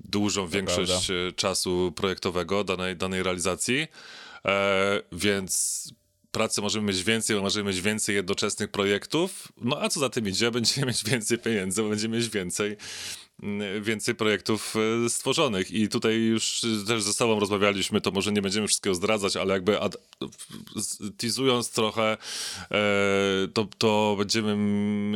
dużą 0.00 0.46
większość 0.46 1.10
e, 1.10 1.32
czasu 1.36 1.92
projektowego 1.96 2.64
danej, 2.64 2.96
danej 2.96 3.22
realizacji. 3.22 3.86
E, 4.44 5.02
więc 5.12 5.84
pracy 6.34 6.62
możemy 6.62 6.86
mieć 6.86 7.04
więcej, 7.04 7.36
bo 7.36 7.42
możemy 7.42 7.68
mieć 7.70 7.80
więcej 7.80 8.14
jednoczesnych 8.14 8.70
projektów. 8.70 9.52
No 9.60 9.80
a 9.80 9.88
co 9.88 10.00
za 10.00 10.08
tym 10.08 10.28
idzie, 10.28 10.50
będziemy 10.50 10.86
mieć 10.92 11.04
więcej 11.04 11.38
pieniędzy, 11.38 11.82
bo 11.82 11.88
będziemy 11.88 12.16
mieć 12.16 12.28
więcej, 12.28 12.76
mm, 13.42 13.82
więcej 13.82 14.14
projektów 14.14 14.74
e, 15.04 15.10
stworzonych. 15.10 15.70
I 15.70 15.88
tutaj 15.88 16.14
już 16.14 16.60
też 16.86 17.02
ze 17.02 17.12
sobą 17.12 17.40
rozmawialiśmy, 17.40 18.00
to 18.00 18.10
może 18.10 18.32
nie 18.32 18.42
będziemy 18.42 18.68
wszystkiego 18.68 18.94
zdradzać, 18.94 19.36
ale 19.36 19.54
jakby 19.54 19.80
ad, 19.80 19.96
teasując 21.16 21.70
trochę, 21.70 22.16
e, 22.70 22.78
to, 23.54 23.68
to 23.78 24.14
będziemy 24.18 24.52
mm, 24.52 25.14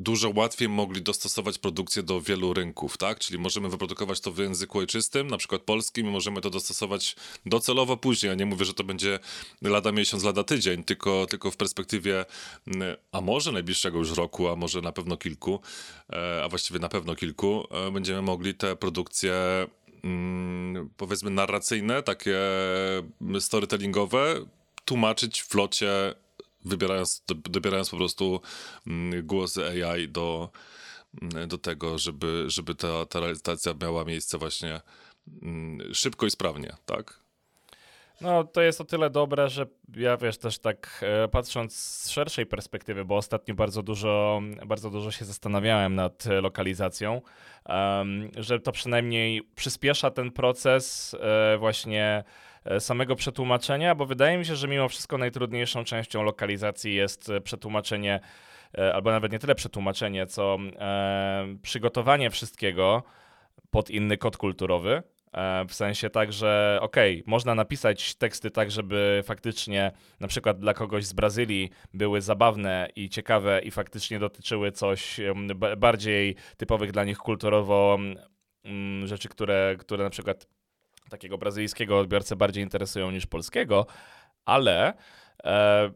dużo 0.00 0.32
łatwiej 0.34 0.68
mogli 0.68 1.02
dostosować 1.02 1.58
produkcję 1.58 2.02
do 2.02 2.20
wielu 2.20 2.54
rynków, 2.54 2.98
tak? 2.98 3.18
Czyli 3.18 3.38
możemy 3.38 3.68
wyprodukować 3.68 4.20
to 4.20 4.32
w 4.32 4.38
języku 4.38 4.78
ojczystym, 4.78 5.26
na 5.26 5.36
przykład 5.36 5.62
polskim, 5.62 6.06
i 6.06 6.10
możemy 6.10 6.40
to 6.40 6.50
dostosować 6.50 7.16
docelowo 7.46 7.96
później. 7.96 8.30
Ja 8.30 8.34
nie 8.34 8.46
mówię, 8.46 8.64
że 8.64 8.74
to 8.74 8.84
będzie 8.84 9.18
lada 9.62 9.92
miesiąc, 9.92 10.24
lada 10.24 10.44
tydzień, 10.44 10.84
tylko, 10.84 11.26
tylko 11.26 11.50
w 11.50 11.56
perspektywie, 11.56 12.24
mm, 12.66 12.96
a 13.12 13.20
może 13.20 13.52
najbliższego 13.52 13.98
już 13.98 14.12
roku, 14.12 14.48
a 14.48 14.56
może 14.56 14.80
na 14.80 14.92
pewno 14.92 15.16
kilku, 15.16 15.60
e, 16.12 16.44
a 16.44 16.48
właściwie 16.48 16.80
na 16.80 16.88
pewno 16.88 17.14
kilku, 17.14 17.66
e, 17.70 17.90
będziemy 17.90 18.22
mogli 18.22 18.54
te 18.54 18.76
produkcje 18.76 19.34
mm, 20.04 20.90
powiedzmy 20.96 21.30
narracyjne, 21.30 22.02
takie 22.02 22.38
storytellingowe, 23.40 24.46
tłumaczyć 24.84 25.42
w 25.42 25.46
flocie 25.46 26.14
wybierając, 26.66 27.22
dobierając 27.50 27.90
po 27.90 27.96
prostu 27.96 28.40
mm, 28.86 29.26
głosy 29.26 29.84
AI 29.84 30.08
do, 30.08 30.50
mm, 31.22 31.48
do 31.48 31.58
tego, 31.58 31.98
żeby, 31.98 32.44
żeby 32.46 32.74
ta, 32.74 33.06
ta 33.06 33.20
realizacja 33.20 33.74
miała 33.82 34.04
miejsce 34.04 34.38
właśnie 34.38 34.80
mm, 35.42 35.94
szybko 35.94 36.26
i 36.26 36.30
sprawnie, 36.30 36.76
tak? 36.86 37.26
No, 38.20 38.44
to 38.44 38.62
jest 38.62 38.80
o 38.80 38.84
tyle 38.84 39.10
dobre, 39.10 39.48
że 39.48 39.66
ja 39.96 40.16
wiesz, 40.16 40.38
też 40.38 40.58
tak 40.58 41.00
e, 41.02 41.28
patrząc 41.28 41.76
z 41.76 42.10
szerszej 42.10 42.46
perspektywy, 42.46 43.04
bo 43.04 43.16
ostatnio 43.16 43.54
bardzo 43.54 43.82
dużo, 43.82 44.42
bardzo 44.66 44.90
dużo 44.90 45.10
się 45.10 45.24
zastanawiałem 45.24 45.94
nad 45.94 46.24
lokalizacją, 46.42 47.22
um, 47.68 48.30
że 48.36 48.60
to 48.60 48.72
przynajmniej 48.72 49.42
przyspiesza 49.54 50.10
ten 50.10 50.32
proces 50.32 51.16
e, 51.20 51.58
właśnie 51.58 52.24
E, 52.55 52.55
samego 52.78 53.16
przetłumaczenia, 53.16 53.94
bo 53.94 54.06
wydaje 54.06 54.38
mi 54.38 54.44
się, 54.44 54.56
że 54.56 54.68
mimo 54.68 54.88
wszystko 54.88 55.18
najtrudniejszą 55.18 55.84
częścią 55.84 56.22
lokalizacji 56.22 56.94
jest 56.94 57.30
e, 57.30 57.40
przetłumaczenie, 57.40 58.20
e, 58.78 58.94
albo 58.94 59.10
nawet 59.10 59.32
nie 59.32 59.38
tyle 59.38 59.54
przetłumaczenie, 59.54 60.26
co 60.26 60.58
e, 60.78 61.56
przygotowanie 61.62 62.30
wszystkiego 62.30 63.02
pod 63.70 63.90
inny 63.90 64.16
kod 64.16 64.36
kulturowy. 64.36 65.02
E, 65.32 65.64
w 65.68 65.74
sensie 65.74 66.10
tak, 66.10 66.32
że 66.32 66.78
okej, 66.80 67.14
okay, 67.20 67.30
można 67.30 67.54
napisać 67.54 68.14
teksty 68.14 68.50
tak, 68.50 68.70
żeby 68.70 69.22
faktycznie 69.24 69.92
na 70.20 70.28
przykład 70.28 70.58
dla 70.58 70.74
kogoś 70.74 71.04
z 71.04 71.12
Brazylii 71.12 71.70
były 71.94 72.20
zabawne 72.20 72.88
i 72.96 73.08
ciekawe 73.08 73.60
i 73.64 73.70
faktycznie 73.70 74.18
dotyczyły 74.18 74.72
coś 74.72 75.20
bardziej 75.76 76.36
typowych 76.56 76.92
dla 76.92 77.04
nich 77.04 77.18
kulturowo 77.18 77.98
mm, 78.64 79.06
rzeczy, 79.06 79.28
które, 79.28 79.76
które 79.78 80.04
na 80.04 80.10
przykład 80.10 80.46
takiego 81.10 81.38
brazylijskiego 81.38 81.98
odbiorcę 81.98 82.36
bardziej 82.36 82.64
interesują 82.64 83.10
niż 83.10 83.26
polskiego, 83.26 83.86
ale 84.44 84.94
e, 85.44 85.90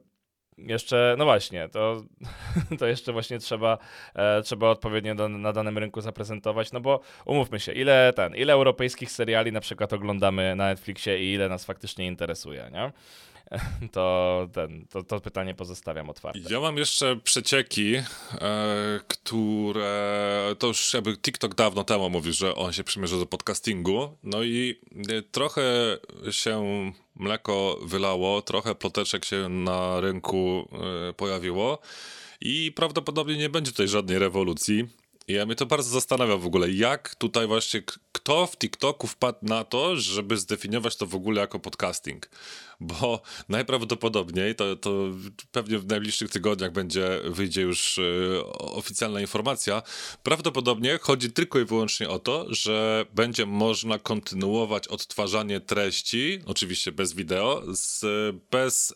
jeszcze, 0.58 1.14
no 1.18 1.24
właśnie, 1.24 1.68
to, 1.68 2.02
to 2.78 2.86
jeszcze 2.86 3.12
właśnie 3.12 3.38
trzeba, 3.38 3.78
e, 4.14 4.42
trzeba 4.42 4.68
odpowiednio 4.68 5.14
do, 5.14 5.28
na 5.28 5.52
danym 5.52 5.78
rynku 5.78 6.00
zaprezentować, 6.00 6.72
no 6.72 6.80
bo 6.80 7.00
umówmy 7.24 7.60
się, 7.60 7.72
ile 7.72 8.12
ten, 8.16 8.34
ile 8.34 8.52
europejskich 8.52 9.10
seriali 9.10 9.52
na 9.52 9.60
przykład 9.60 9.92
oglądamy 9.92 10.56
na 10.56 10.66
Netflixie 10.66 11.18
i 11.18 11.32
ile 11.32 11.48
nas 11.48 11.64
faktycznie 11.64 12.06
interesuje, 12.06 12.70
nie? 12.72 12.92
to, 13.92 14.48
ten, 14.52 14.86
to, 14.86 15.02
to 15.02 15.20
pytanie 15.20 15.54
pozostawiam 15.54 16.10
otwarte. 16.10 16.40
Ja 16.50 16.60
mam 16.60 16.76
jeszcze 16.76 17.16
przecieki, 17.16 17.94
e, 17.94 18.04
które 19.08 20.54
to 20.58 20.66
już 20.66 20.94
jakby 20.94 21.16
TikTok 21.16 21.54
dawno 21.54 21.84
temu 21.84 22.10
mówił, 22.10 22.32
że 22.32 22.54
on 22.54 22.72
się 22.72 22.84
przymierza 22.84 23.16
do 23.16 23.26
podcastingu. 23.26 24.16
No 24.22 24.42
i 24.42 24.80
e, 25.08 25.22
trochę 25.22 25.62
się 26.30 26.64
mleko 27.16 27.78
wylało, 27.82 28.42
trochę 28.42 28.74
ploteczek 28.74 29.24
się 29.24 29.48
na 29.48 30.00
rynku 30.00 30.68
e, 31.08 31.12
pojawiło. 31.12 31.78
I 32.40 32.72
prawdopodobnie 32.76 33.36
nie 33.36 33.48
będzie 33.48 33.70
tutaj 33.70 33.88
żadnej 33.88 34.18
rewolucji. 34.18 34.88
Ja 35.30 35.46
mnie 35.46 35.54
to 35.54 35.66
bardzo 35.66 35.90
zastanawia 35.90 36.36
w 36.36 36.46
ogóle, 36.46 36.70
jak 36.70 37.14
tutaj 37.14 37.46
właśnie, 37.46 37.82
kto 38.12 38.46
w 38.46 38.56
TikToku 38.56 39.06
wpadł 39.06 39.38
na 39.42 39.64
to, 39.64 39.96
żeby 39.96 40.36
zdefiniować 40.36 40.96
to 40.96 41.06
w 41.06 41.14
ogóle 41.14 41.40
jako 41.40 41.58
podcasting. 41.58 42.30
Bo 42.80 43.22
najprawdopodobniej, 43.48 44.54
to, 44.54 44.76
to 44.76 44.90
pewnie 45.52 45.78
w 45.78 45.86
najbliższych 45.86 46.30
tygodniach 46.30 46.72
będzie, 46.72 47.20
wyjdzie 47.24 47.62
już 47.62 47.98
y, 47.98 48.42
oficjalna 48.58 49.20
informacja, 49.20 49.82
prawdopodobnie 50.22 50.98
chodzi 51.02 51.32
tylko 51.32 51.58
i 51.58 51.64
wyłącznie 51.64 52.08
o 52.08 52.18
to, 52.18 52.46
że 52.48 53.06
będzie 53.14 53.46
można 53.46 53.98
kontynuować 53.98 54.88
odtwarzanie 54.88 55.60
treści, 55.60 56.38
oczywiście 56.46 56.92
bez 56.92 57.12
wideo, 57.12 57.62
z, 57.68 58.02
bez 58.50 58.90
y, 58.90 58.94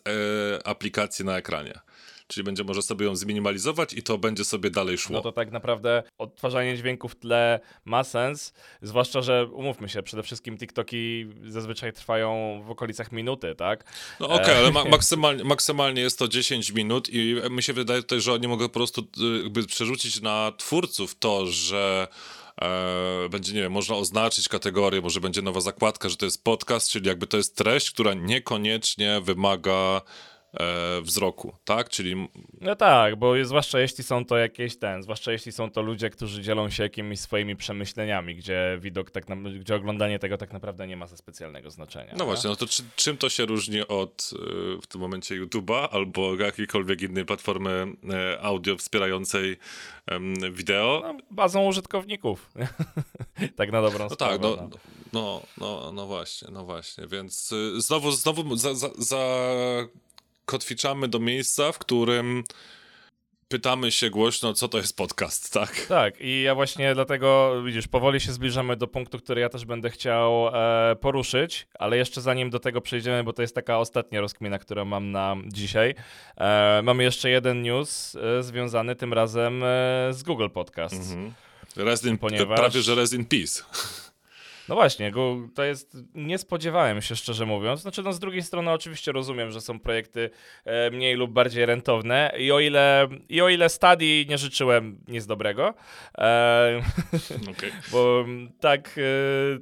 aplikacji 0.63 1.25
na 1.25 1.37
ekranie 1.37 1.79
czyli 2.27 2.43
będzie 2.43 2.63
może 2.63 2.81
sobie 2.81 3.05
ją 3.05 3.15
zminimalizować 3.15 3.93
i 3.93 4.03
to 4.03 4.17
będzie 4.17 4.45
sobie 4.45 4.69
dalej 4.69 4.97
szło. 4.97 5.13
No 5.13 5.21
to 5.21 5.31
tak 5.31 5.51
naprawdę 5.51 6.03
odtwarzanie 6.17 6.77
dźwięku 6.77 7.09
w 7.09 7.15
tle 7.15 7.59
ma 7.85 8.03
sens, 8.03 8.53
zwłaszcza, 8.81 9.21
że 9.21 9.45
umówmy 9.45 9.89
się, 9.89 10.03
przede 10.03 10.23
wszystkim 10.23 10.57
TikToki 10.57 11.25
zazwyczaj 11.47 11.93
trwają 11.93 12.61
w 12.67 12.71
okolicach 12.71 13.11
minuty, 13.11 13.55
tak? 13.55 13.83
No 14.19 14.25
okej, 14.25 14.41
okay, 14.41 14.57
ale 14.57 14.71
ma 14.71 14.85
maksymalnie, 14.95 15.43
maksymalnie 15.43 16.01
jest 16.01 16.19
to 16.19 16.27
10 16.27 16.71
minut 16.71 17.09
i 17.11 17.35
mi 17.49 17.63
się 17.63 17.73
wydaje 17.73 18.01
tutaj, 18.01 18.21
że 18.21 18.33
oni 18.33 18.47
mogą 18.47 18.65
po 18.65 18.73
prostu 18.73 19.01
y, 19.01 19.43
jakby 19.43 19.65
przerzucić 19.65 20.21
na 20.21 20.51
twórców 20.57 21.15
to, 21.15 21.45
że 21.45 22.07
E, 22.61 23.29
będzie, 23.29 23.53
nie 23.53 23.61
wiem, 23.61 23.71
można 23.71 23.95
oznaczyć 23.95 24.49
kategorię, 24.49 25.01
może 25.01 25.21
będzie 25.21 25.41
nowa 25.41 25.61
zakładka, 25.61 26.09
że 26.09 26.17
to 26.17 26.25
jest 26.25 26.43
podcast, 26.43 26.89
czyli 26.89 27.07
jakby 27.07 27.27
to 27.27 27.37
jest 27.37 27.55
treść, 27.55 27.91
która 27.91 28.13
niekoniecznie 28.13 29.21
wymaga 29.21 29.71
e, 29.73 30.01
wzroku, 31.01 31.53
tak? 31.65 31.89
Czyli... 31.89 32.29
No 32.61 32.75
tak, 32.75 33.15
bo 33.15 33.45
zwłaszcza 33.45 33.79
jeśli 33.79 34.03
są 34.03 34.25
to 34.25 34.37
jakieś 34.37 34.77
ten, 34.77 35.03
zwłaszcza 35.03 35.31
jeśli 35.31 35.51
są 35.51 35.71
to 35.71 35.81
ludzie, 35.81 36.09
którzy 36.09 36.41
dzielą 36.41 36.69
się 36.69 36.83
jakimiś 36.83 37.19
swoimi 37.19 37.55
przemyśleniami, 37.55 38.35
gdzie 38.35 38.77
widok 38.81 39.11
tak 39.11 39.29
na, 39.29 39.35
gdzie 39.35 39.75
oglądanie 39.75 40.19
tego 40.19 40.37
tak 40.37 40.53
naprawdę 40.53 40.87
nie 40.87 40.97
ma 40.97 41.07
za 41.07 41.17
specjalnego 41.17 41.71
znaczenia. 41.71 42.13
No 42.17 42.25
właśnie, 42.25 42.49
no 42.49 42.55
to 42.55 42.67
czy, 42.67 42.83
czym 42.95 43.17
to 43.17 43.29
się 43.29 43.45
różni 43.45 43.87
od 43.87 44.31
y, 44.33 44.81
w 44.81 44.87
tym 44.87 45.01
momencie 45.01 45.41
YouTube'a 45.41 45.87
albo 45.91 46.35
jakiejkolwiek 46.35 47.01
innej 47.01 47.25
platformy 47.25 47.87
y, 48.35 48.41
audio 48.41 48.77
wspierającej 48.77 49.57
wideo? 50.51 51.01
No, 51.03 51.17
bazą 51.31 51.65
użytkowników. 51.65 52.51
tak 53.57 53.71
na 53.71 53.81
dobrą 53.81 54.03
no 54.03 54.09
sprawę. 54.09 54.33
Tak, 54.33 54.41
no, 54.41 54.55
no, 54.55 54.69
no, 55.13 55.41
no, 55.57 55.91
no 55.91 56.07
właśnie, 56.07 56.47
no 56.51 56.65
właśnie, 56.65 57.07
więc 57.07 57.51
y, 57.51 57.81
znowu, 57.81 58.11
znowu 58.11 58.55
za, 58.55 58.75
za, 58.75 58.89
za 58.97 59.17
kotwiczamy 60.45 61.07
do 61.07 61.19
miejsca, 61.19 61.71
w 61.71 61.79
którym 61.79 62.43
pytamy 63.47 63.91
się 63.91 64.09
głośno, 64.09 64.53
co 64.53 64.67
to 64.67 64.77
jest 64.77 64.97
podcast, 64.97 65.53
tak? 65.53 65.85
Tak, 65.89 66.21
i 66.21 66.41
ja 66.41 66.55
właśnie 66.55 66.93
dlatego, 66.93 67.61
widzisz, 67.63 67.87
powoli 67.87 68.19
się 68.19 68.31
zbliżamy 68.31 68.75
do 68.75 68.87
punktu, 68.87 69.17
który 69.17 69.41
ja 69.41 69.49
też 69.49 69.65
będę 69.65 69.89
chciał 69.89 70.47
e, 70.47 70.95
poruszyć, 70.95 71.67
ale 71.79 71.97
jeszcze 71.97 72.21
zanim 72.21 72.49
do 72.49 72.59
tego 72.59 72.81
przejdziemy, 72.81 73.23
bo 73.23 73.33
to 73.33 73.41
jest 73.41 73.55
taka 73.55 73.79
ostatnia 73.79 74.21
rozkmina, 74.21 74.59
którą 74.59 74.85
mam 74.85 75.11
na 75.11 75.35
dzisiaj, 75.47 75.95
e, 76.37 76.81
mamy 76.83 77.03
jeszcze 77.03 77.29
jeden 77.29 77.61
news 77.61 78.15
e, 78.15 78.43
związany 78.43 78.95
tym 78.95 79.13
razem 79.13 79.63
e, 79.63 79.67
z 80.11 80.23
Google 80.23 80.49
Podcast. 80.49 80.95
Mhm. 80.95 81.33
Ponieważ... 82.17 82.59
Prawie, 82.59 82.81
że 82.81 82.95
Resident 82.95 83.29
Peace. 83.29 83.63
No 84.69 84.75
właśnie, 84.75 85.11
to 85.55 85.63
jest, 85.63 85.97
nie 86.15 86.37
spodziewałem 86.37 87.01
się 87.01 87.15
szczerze 87.15 87.45
mówiąc. 87.45 87.81
Znaczy, 87.81 88.03
no 88.03 88.13
z 88.13 88.19
drugiej 88.19 88.41
strony 88.41 88.71
oczywiście 88.71 89.11
rozumiem, 89.11 89.51
że 89.51 89.61
są 89.61 89.79
projekty 89.79 90.29
e, 90.65 90.91
mniej 90.91 91.15
lub 91.15 91.31
bardziej 91.31 91.65
rentowne 91.65 92.31
i 92.37 92.51
o 92.51 92.59
ile, 92.59 93.07
i 93.29 93.41
o 93.41 93.49
ile 93.49 93.69
Stadii 93.69 94.25
nie 94.29 94.37
życzyłem 94.37 94.99
nic 95.07 95.25
dobrego, 95.25 95.73
e, 96.17 96.81
okay. 97.51 97.71
bo 97.91 98.25
tak, 98.59 98.99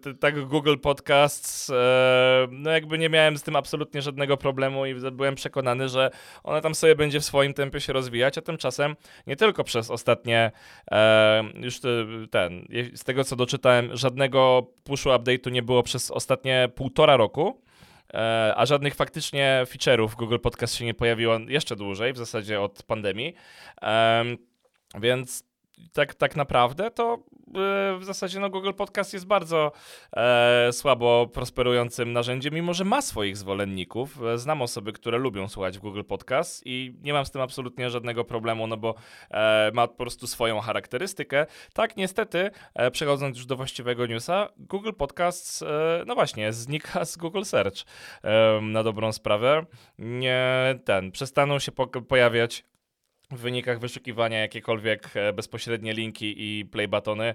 e, 0.09 0.13
tak 0.13 0.45
Google 0.45 0.77
Podcasts, 0.77 1.69
e, 1.69 2.47
no 2.51 2.71
jakby 2.71 2.97
nie 2.97 3.09
miałem 3.09 3.37
z 3.37 3.43
tym 3.43 3.55
absolutnie 3.55 4.01
żadnego 4.01 4.37
problemu 4.37 4.85
i 4.85 4.95
byłem 5.11 5.35
przekonany, 5.35 5.89
że 5.89 6.11
ona 6.43 6.61
tam 6.61 6.75
sobie 6.75 6.95
będzie 6.95 7.19
w 7.19 7.25
swoim 7.25 7.53
tempie 7.53 7.81
się 7.81 7.93
rozwijać, 7.93 8.37
a 8.37 8.41
tymczasem 8.41 8.95
nie 9.27 9.35
tylko 9.35 9.63
przez 9.63 9.91
ostatnie, 9.91 10.51
już 11.55 11.79
ten, 12.31 12.67
z 12.95 13.03
tego 13.03 13.23
co 13.23 13.35
doczytałem, 13.35 13.97
żadnego 13.97 14.67
pushu 14.93 15.09
update'u 15.09 15.51
nie 15.51 15.63
było 15.63 15.83
przez 15.83 16.11
ostatnie 16.11 16.69
półtora 16.75 17.17
roku, 17.17 17.61
e, 18.13 18.53
a 18.57 18.65
żadnych 18.65 18.95
faktycznie 18.95 19.61
feature'ów 19.65 20.15
Google 20.15 20.39
Podcast 20.39 20.75
się 20.75 20.85
nie 20.85 20.93
pojawiło 20.93 21.39
jeszcze 21.47 21.75
dłużej, 21.75 22.13
w 22.13 22.17
zasadzie 22.17 22.61
od 22.61 22.83
pandemii. 22.83 23.35
Więc 24.99 25.43
tak, 25.93 26.15
tak 26.15 26.35
naprawdę 26.35 26.91
to 26.91 27.13
e, 27.13 27.97
w 27.99 28.03
zasadzie 28.03 28.39
no, 28.39 28.49
Google 28.49 28.73
Podcast 28.73 29.13
jest 29.13 29.25
bardzo 29.25 29.71
e, 30.15 30.69
słabo 30.71 31.27
prosperującym 31.27 32.13
narzędziem, 32.13 32.53
mimo 32.53 32.73
że 32.73 32.85
ma 32.85 33.01
swoich 33.01 33.37
zwolenników. 33.37 34.23
E, 34.23 34.37
znam 34.37 34.61
osoby, 34.61 34.93
które 34.93 35.17
lubią 35.17 35.47
słuchać 35.47 35.79
Google 35.79 36.03
Podcast 36.03 36.61
i 36.65 36.95
nie 37.01 37.13
mam 37.13 37.25
z 37.25 37.31
tym 37.31 37.41
absolutnie 37.41 37.89
żadnego 37.89 38.23
problemu, 38.23 38.67
no 38.67 38.77
bo 38.77 38.95
e, 39.31 39.71
ma 39.73 39.87
po 39.87 39.95
prostu 39.95 40.27
swoją 40.27 40.59
charakterystykę. 40.59 41.45
Tak, 41.73 41.97
niestety, 41.97 42.51
e, 42.73 42.91
przechodząc 42.91 43.37
już 43.37 43.45
do 43.45 43.55
właściwego 43.55 44.05
newsa, 44.05 44.49
Google 44.57 44.93
Podcast, 44.97 45.61
e, 45.61 46.03
no 46.07 46.15
właśnie, 46.15 46.53
znika 46.53 47.05
z 47.05 47.17
Google 47.17 47.43
Search 47.43 47.77
na 48.61 48.83
dobrą 48.83 49.11
sprawę. 49.11 49.65
Nie, 49.99 50.79
ten, 50.85 51.11
przestaną 51.11 51.59
się 51.59 51.71
po 51.71 51.87
pojawiać 51.87 52.65
w 53.35 53.39
wynikach 53.39 53.79
wyszukiwania 53.79 54.39
jakiekolwiek 54.39 55.09
e, 55.15 55.33
bezpośrednie 55.33 55.93
linki 55.93 56.35
i 56.37 56.65
play 56.65 56.87
buttony 56.87 57.33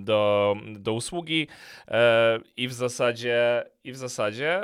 do, 0.00 0.56
do 0.78 0.92
usługi. 0.92 1.48
E, 1.88 2.38
i 2.56 2.68
w 2.68 2.72
zasadzie 2.72 3.64
i 3.84 3.92
w 3.92 3.96
zasadzie 3.96 4.60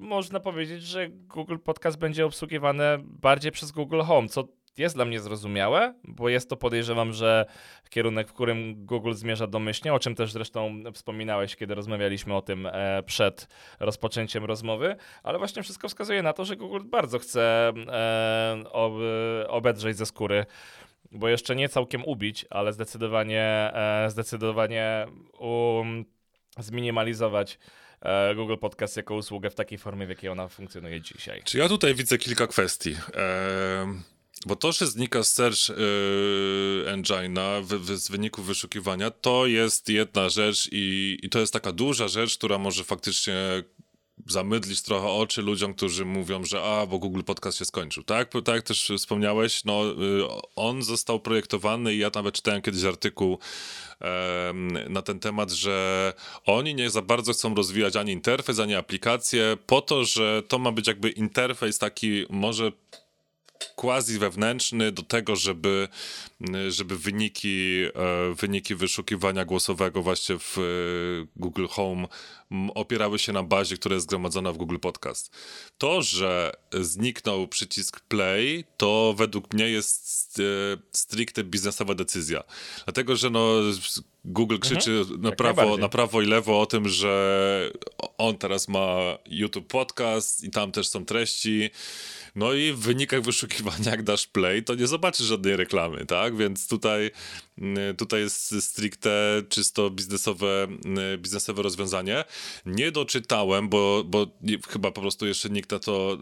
można 0.00 0.40
powiedzieć, 0.40 0.82
że 0.82 1.08
Google 1.08 1.58
Podcast 1.64 1.98
będzie 1.98 2.26
obsługiwany 2.26 2.84
bardziej 3.02 3.52
przez 3.52 3.72
Google 3.72 4.00
Home, 4.00 4.28
co 4.28 4.44
jest 4.78 4.94
dla 4.94 5.04
mnie 5.04 5.20
zrozumiałe, 5.20 5.94
bo 6.04 6.28
jest 6.28 6.50
to 6.50 6.56
podejrzewam, 6.56 7.12
że 7.12 7.46
kierunek, 7.90 8.28
w 8.28 8.32
którym 8.32 8.86
Google 8.86 9.12
zmierza 9.12 9.46
domyślnie, 9.46 9.94
o 9.94 9.98
czym 9.98 10.14
też 10.14 10.32
zresztą 10.32 10.82
wspominałeś, 10.94 11.56
kiedy 11.56 11.74
rozmawialiśmy 11.74 12.34
o 12.34 12.42
tym 12.42 12.66
e, 12.66 13.02
przed 13.06 13.48
rozpoczęciem 13.80 14.44
rozmowy, 14.44 14.96
ale 15.22 15.38
właśnie 15.38 15.62
wszystko 15.62 15.88
wskazuje 15.88 16.22
na 16.22 16.32
to, 16.32 16.44
że 16.44 16.56
Google 16.56 16.84
bardzo 16.84 17.18
chce 17.18 17.72
e, 17.88 18.64
ob, 18.72 18.92
obedrzeć 19.48 19.96
ze 19.96 20.06
skóry 20.06 20.46
bo 21.12 21.28
jeszcze 21.28 21.56
nie 21.56 21.68
całkiem 21.68 22.04
ubić, 22.04 22.46
ale 22.50 22.72
zdecydowanie, 22.72 23.70
e, 23.74 24.10
zdecydowanie 24.10 25.06
um, 25.38 26.04
zminimalizować 26.58 27.58
Google 28.36 28.56
Podcast 28.56 28.96
jako 28.96 29.14
usługę 29.14 29.50
w 29.50 29.54
takiej 29.54 29.78
formie, 29.78 30.06
w 30.06 30.08
jakiej 30.08 30.30
ona 30.30 30.48
funkcjonuje 30.48 31.00
dzisiaj. 31.00 31.42
Czy 31.44 31.58
ja 31.58 31.68
tutaj 31.68 31.94
widzę 31.94 32.18
kilka 32.18 32.46
kwestii? 32.46 32.96
Bo 34.46 34.56
to, 34.56 34.72
że 34.72 34.86
znika 34.86 35.24
search 35.24 35.68
yy, 35.68 35.76
engine'a 36.86 37.64
z 37.96 38.10
wyników 38.10 38.46
wyszukiwania, 38.46 39.10
to 39.10 39.46
jest 39.46 39.88
jedna 39.88 40.28
rzecz 40.28 40.68
i, 40.72 41.18
i 41.22 41.30
to 41.30 41.38
jest 41.38 41.52
taka 41.52 41.72
duża 41.72 42.08
rzecz, 42.08 42.38
która 42.38 42.58
może 42.58 42.84
faktycznie 42.84 43.34
zamydlić 44.26 44.82
trochę 44.82 45.08
oczy 45.08 45.42
ludziom, 45.42 45.74
którzy 45.74 46.04
mówią, 46.04 46.44
że 46.44 46.62
a, 46.62 46.86
bo 46.86 46.98
Google 46.98 47.22
Podcast 47.22 47.58
się 47.58 47.64
skończył, 47.64 48.02
tak? 48.02 48.32
Tak 48.44 48.54
jak 48.54 48.62
też 48.62 48.92
wspomniałeś, 48.98 49.64
no 49.64 49.84
yy, 49.84 50.26
on 50.56 50.82
został 50.82 51.20
projektowany 51.20 51.94
i 51.94 51.98
ja 51.98 52.10
nawet 52.14 52.34
czytałem 52.34 52.62
kiedyś 52.62 52.84
artykuł 52.84 53.38
na 54.88 55.02
ten 55.02 55.20
temat, 55.20 55.50
że 55.50 56.12
oni 56.46 56.74
nie 56.74 56.90
za 56.90 57.02
bardzo 57.02 57.32
chcą 57.32 57.54
rozwijać 57.54 57.96
ani 57.96 58.12
interfejs, 58.12 58.58
ani 58.58 58.74
aplikację, 58.74 59.56
po 59.66 59.80
to, 59.80 60.04
że 60.04 60.42
to 60.48 60.58
ma 60.58 60.72
być 60.72 60.86
jakby 60.86 61.10
interfejs 61.10 61.78
taki 61.78 62.24
może 62.30 62.72
quasi 63.76 64.18
wewnętrzny 64.18 64.92
do 64.92 65.02
tego, 65.02 65.36
żeby, 65.36 65.88
żeby 66.68 66.98
wyniki, 66.98 67.84
e, 67.94 68.34
wyniki 68.34 68.74
wyszukiwania 68.74 69.44
głosowego 69.44 70.02
właśnie 70.02 70.38
w 70.38 70.58
e, 70.58 70.62
Google 71.36 71.66
Home 71.66 72.06
opierały 72.74 73.18
się 73.18 73.32
na 73.32 73.42
bazie, 73.42 73.76
która 73.76 73.94
jest 73.94 74.06
zgromadzona 74.06 74.52
w 74.52 74.56
Google 74.56 74.78
Podcast. 74.78 75.36
To, 75.78 76.02
że 76.02 76.52
zniknął 76.80 77.48
przycisk 77.48 78.00
play, 78.00 78.64
to 78.76 79.14
według 79.16 79.54
mnie 79.54 79.68
jest 79.68 80.40
e, 80.40 80.42
stricte 80.92 81.44
biznesowa 81.44 81.94
decyzja. 81.94 82.42
Dlatego, 82.84 83.16
że 83.16 83.30
no 83.30 83.54
Google 84.24 84.54
mhm. 84.54 84.60
krzyczy 84.60 84.90
mhm, 84.92 85.20
na, 85.20 85.32
prawo, 85.32 85.76
na 85.76 85.88
prawo 85.88 86.22
i 86.22 86.26
lewo 86.26 86.60
o 86.60 86.66
tym, 86.66 86.88
że 86.88 87.70
on 88.18 88.38
teraz 88.38 88.68
ma 88.68 88.98
YouTube 89.26 89.66
Podcast 89.66 90.44
i 90.44 90.50
tam 90.50 90.72
też 90.72 90.88
są 90.88 91.04
treści 91.04 91.70
no 92.34 92.52
i 92.52 92.72
w 92.72 92.78
wynikach 92.78 93.22
wyszukiwania, 93.22 93.90
jak 93.90 94.02
dasz 94.02 94.26
play, 94.26 94.62
to 94.62 94.74
nie 94.74 94.86
zobaczysz 94.86 95.26
żadnej 95.26 95.56
reklamy, 95.56 96.06
tak? 96.06 96.36
Więc 96.36 96.68
tutaj, 96.68 97.10
mm, 97.58 97.96
tutaj 97.96 98.20
jest 98.20 98.64
stricte 98.64 99.42
czysto 99.48 99.90
biznesowe, 99.90 100.62
mm, 100.84 101.20
biznesowe 101.22 101.62
rozwiązanie. 101.62 102.24
Nie 102.66 102.92
doczytałem, 102.92 103.68
bo, 103.68 104.04
bo 104.06 104.26
chyba 104.68 104.90
po 104.90 105.00
prostu 105.00 105.26
jeszcze 105.26 105.50
nikt 105.50 105.70
na 105.70 105.78
to 105.78 106.18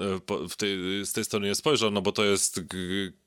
e, 0.51 0.57
tej, 0.57 1.07
z 1.07 1.13
tej 1.13 1.25
strony 1.25 1.47
nie 1.47 1.55
spojrzał, 1.55 1.91
no 1.91 2.03
bo 2.03 2.13
to 2.13 2.25
jest 2.25 2.61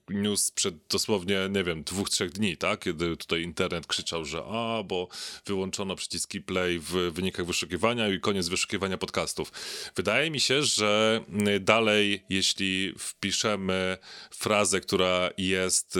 news 0.09 0.51
przed 0.51 0.75
dosłownie, 0.89 1.49
nie 1.49 1.63
wiem, 1.63 1.83
dwóch, 1.83 2.09
trzech 2.09 2.31
dni, 2.31 2.57
tak? 2.57 2.79
Kiedy 2.79 3.17
tutaj 3.17 3.41
internet 3.41 3.87
krzyczał, 3.87 4.25
że 4.25 4.43
a, 4.45 4.83
bo 4.83 5.07
wyłączono 5.45 5.95
przyciski 5.95 6.41
play 6.41 6.79
w 6.79 6.91
wynikach 6.91 7.45
wyszukiwania 7.45 8.09
i 8.09 8.19
koniec 8.19 8.47
wyszukiwania 8.47 8.97
podcastów. 8.97 9.51
Wydaje 9.95 10.31
mi 10.31 10.39
się, 10.39 10.63
że 10.63 11.21
dalej, 11.59 12.23
jeśli 12.29 12.93
wpiszemy 12.99 13.97
frazę, 14.31 14.81
która 14.81 15.29
jest 15.37 15.95
y, 15.95 15.99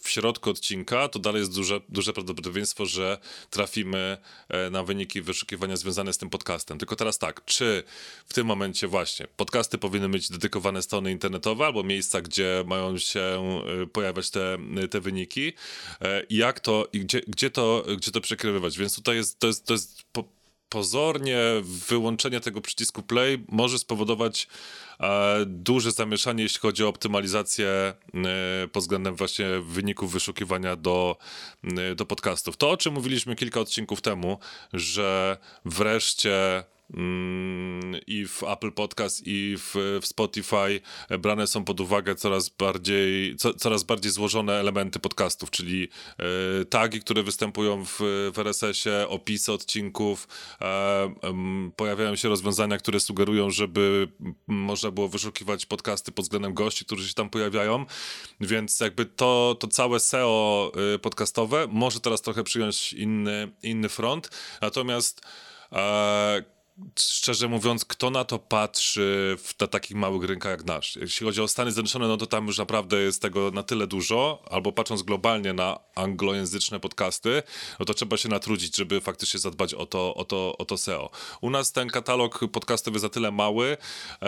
w 0.00 0.08
środku 0.08 0.50
odcinka, 0.50 1.08
to 1.08 1.18
dalej 1.18 1.40
jest 1.40 1.54
duże, 1.54 1.80
duże 1.88 2.12
prawdopodobieństwo, 2.12 2.86
że 2.86 3.18
trafimy 3.50 4.16
e, 4.48 4.70
na 4.70 4.82
wyniki 4.82 5.22
wyszukiwania 5.22 5.76
związane 5.76 6.12
z 6.12 6.18
tym 6.18 6.30
podcastem. 6.30 6.78
Tylko 6.78 6.96
teraz 6.96 7.18
tak, 7.18 7.44
czy 7.44 7.82
w 8.26 8.34
tym 8.34 8.46
momencie 8.46 8.88
właśnie 8.88 9.26
podcasty 9.36 9.78
powinny 9.78 10.08
być 10.08 10.30
dedykowane 10.30 10.82
strony 10.82 11.12
internetowe 11.12 11.66
albo 11.66 11.82
miejsca, 11.82 12.20
gdzie 12.20 12.64
mają 12.66 12.98
się 12.98 13.27
E, 13.36 13.86
pojawiać 13.86 14.30
te, 14.30 14.58
te 14.90 15.00
wyniki 15.00 15.52
e, 16.00 16.22
jak 16.30 16.60
to, 16.60 16.88
i 16.92 17.00
gdzie, 17.00 17.20
gdzie, 17.26 17.50
to, 17.50 17.84
gdzie 17.96 18.10
to 18.10 18.20
przekierowywać. 18.20 18.78
Więc 18.78 18.94
tutaj 18.94 19.16
jest, 19.16 19.38
to 19.38 19.46
jest, 19.46 19.64
to 19.64 19.72
jest 19.72 20.02
po, 20.12 20.24
pozornie 20.68 21.38
wyłączenie 21.62 22.40
tego 22.40 22.60
przycisku 22.60 23.02
play 23.02 23.44
może 23.48 23.78
spowodować 23.78 24.48
e, 25.00 25.44
duże 25.46 25.92
zamieszanie, 25.92 26.42
jeśli 26.42 26.60
chodzi 26.60 26.84
o 26.84 26.88
optymalizację 26.88 27.68
e, 27.68 27.94
pod 28.72 28.82
względem 28.82 29.16
właśnie 29.16 29.46
wyników 29.62 30.12
wyszukiwania 30.12 30.76
do, 30.76 31.16
e, 31.64 31.94
do 31.94 32.06
podcastów. 32.06 32.56
To, 32.56 32.70
o 32.70 32.76
czym 32.76 32.94
mówiliśmy 32.94 33.36
kilka 33.36 33.60
odcinków 33.60 34.00
temu, 34.00 34.38
że 34.72 35.36
wreszcie 35.64 36.64
i 38.06 38.26
w 38.26 38.42
Apple 38.42 38.72
Podcast 38.72 39.22
i 39.26 39.56
w, 39.58 39.98
w, 40.02 40.06
Spotify. 40.06 40.80
Brane 41.18 41.46
są 41.46 41.64
pod 41.64 41.80
uwagę 41.80 42.14
coraz 42.14 42.48
bardziej, 42.48 43.36
co, 43.36 43.54
coraz 43.54 43.82
bardziej 43.82 44.12
złożone 44.12 44.60
elementy 44.60 44.98
podcastów, 44.98 45.50
czyli 45.50 45.88
e, 46.60 46.64
tagi, 46.64 47.00
które 47.00 47.22
występują 47.22 47.84
w, 47.84 47.98
w 48.34 48.38
RSS-ie, 48.38 49.08
opisy 49.08 49.52
odcinków, 49.52 50.28
e, 50.60 51.14
pojawiają 51.76 52.16
się 52.16 52.28
rozwiązania, 52.28 52.78
które 52.78 53.00
sugerują, 53.00 53.50
żeby 53.50 54.08
można 54.46 54.90
było 54.90 55.08
wyszukiwać 55.08 55.66
podcasty 55.66 56.12
pod 56.12 56.24
względem 56.24 56.54
gości, 56.54 56.84
którzy 56.84 57.08
się 57.08 57.14
tam 57.14 57.30
pojawiają, 57.30 57.86
więc 58.40 58.80
jakby 58.80 59.06
to, 59.06 59.56
to 59.60 59.68
całe 59.68 60.00
SEO 60.00 60.72
e, 60.94 60.98
podcastowe 60.98 61.66
może 61.70 62.00
teraz 62.00 62.22
trochę 62.22 62.44
przyjąć 62.44 62.92
inny, 62.92 63.52
inny 63.62 63.88
front, 63.88 64.30
natomiast 64.60 65.22
e, 65.72 66.57
szczerze 66.98 67.48
mówiąc, 67.48 67.84
kto 67.84 68.10
na 68.10 68.24
to 68.24 68.38
patrzy 68.38 69.36
w, 69.42 69.60
na 69.60 69.66
takich 69.66 69.96
małych 69.96 70.24
rynkach 70.24 70.50
jak 70.50 70.64
nasz? 70.64 70.96
Jeśli 70.96 71.26
chodzi 71.26 71.40
o 71.40 71.48
Stany 71.48 71.72
Zjednoczone, 71.72 72.08
no 72.08 72.16
to 72.16 72.26
tam 72.26 72.46
już 72.46 72.58
naprawdę 72.58 72.96
jest 72.96 73.22
tego 73.22 73.50
na 73.50 73.62
tyle 73.62 73.86
dużo, 73.86 74.42
albo 74.50 74.72
patrząc 74.72 75.02
globalnie 75.02 75.52
na 75.52 75.78
anglojęzyczne 75.94 76.80
podcasty, 76.80 77.42
no 77.78 77.86
to 77.86 77.94
trzeba 77.94 78.16
się 78.16 78.28
natrudzić, 78.28 78.76
żeby 78.76 79.00
faktycznie 79.00 79.40
zadbać 79.40 79.74
o 79.74 79.86
to, 79.86 80.14
o 80.14 80.24
to, 80.24 80.56
o 80.58 80.64
to 80.64 80.78
SEO. 80.78 81.10
U 81.40 81.50
nas 81.50 81.72
ten 81.72 81.88
katalog 81.88 82.40
podcastów 82.52 82.94
jest 82.94 83.02
za 83.02 83.08
tyle 83.08 83.30
mały, 83.30 83.76
e, 84.22 84.26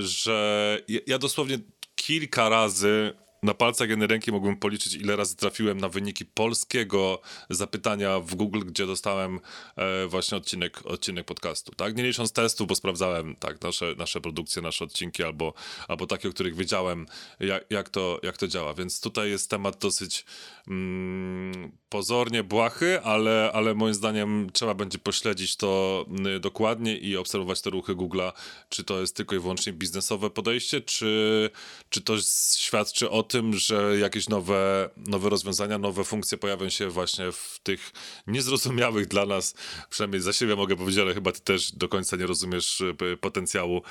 że 0.00 0.80
ja 1.06 1.18
dosłownie 1.18 1.58
kilka 1.94 2.48
razy 2.48 3.12
na 3.46 3.54
palcach 3.54 3.88
jednej 3.88 4.08
ręki 4.08 4.32
mógłbym 4.32 4.56
policzyć, 4.56 4.94
ile 4.94 5.16
razy 5.16 5.36
trafiłem 5.36 5.80
na 5.80 5.88
wyniki 5.88 6.24
polskiego 6.24 7.20
zapytania 7.50 8.20
w 8.20 8.34
Google, 8.34 8.60
gdzie 8.60 8.86
dostałem 8.86 9.40
e, 9.76 10.06
właśnie 10.06 10.38
odcinek, 10.38 10.86
odcinek 10.86 11.26
podcastu, 11.26 11.72
tak? 11.72 11.96
Nie 11.96 12.02
licząc 12.02 12.32
testów, 12.32 12.68
bo 12.68 12.74
sprawdzałem 12.74 13.36
tak, 13.36 13.62
nasze, 13.62 13.94
nasze 13.98 14.20
produkcje, 14.20 14.62
nasze 14.62 14.84
odcinki 14.84 15.22
albo, 15.22 15.54
albo 15.88 16.06
takie, 16.06 16.28
o 16.28 16.32
których 16.32 16.56
wiedziałem, 16.56 17.06
jak, 17.40 17.64
jak, 17.70 17.88
to, 17.88 18.20
jak 18.22 18.36
to 18.36 18.48
działa. 18.48 18.74
Więc 18.74 19.00
tutaj 19.00 19.30
jest 19.30 19.50
temat 19.50 19.78
dosyć 19.78 20.24
mm, 20.68 21.72
pozornie 21.88 22.42
błahy, 22.42 23.02
ale, 23.02 23.50
ale 23.54 23.74
moim 23.74 23.94
zdaniem 23.94 24.50
trzeba 24.52 24.74
będzie 24.74 24.98
pośledzić 24.98 25.56
to 25.56 26.04
mm, 26.08 26.40
dokładnie 26.40 26.98
i 26.98 27.16
obserwować 27.16 27.60
te 27.60 27.70
ruchy 27.70 27.94
Google'a, 27.94 28.32
czy 28.68 28.84
to 28.84 29.00
jest 29.00 29.16
tylko 29.16 29.36
i 29.36 29.38
wyłącznie 29.38 29.72
biznesowe 29.72 30.30
podejście, 30.30 30.80
czy, 30.80 31.50
czy 31.90 32.00
to 32.00 32.14
świadczy 32.56 33.10
o 33.10 33.22
tym, 33.22 33.35
że 33.52 33.98
jakieś 33.98 34.28
nowe, 34.28 34.90
nowe 34.96 35.30
rozwiązania, 35.30 35.78
nowe 35.78 36.04
funkcje 36.04 36.38
pojawią 36.38 36.68
się 36.68 36.88
właśnie 36.88 37.32
w 37.32 37.60
tych 37.62 37.92
niezrozumiałych 38.26 39.06
dla 39.06 39.26
nas, 39.26 39.54
przynajmniej 39.90 40.20
za 40.20 40.32
siebie 40.32 40.56
mogę 40.56 40.76
powiedzieć, 40.76 41.00
ale 41.00 41.14
chyba 41.14 41.32
ty 41.32 41.40
też 41.40 41.72
do 41.72 41.88
końca 41.88 42.16
nie 42.16 42.26
rozumiesz 42.26 42.80
e, 42.80 43.16
potencjału 43.16 43.82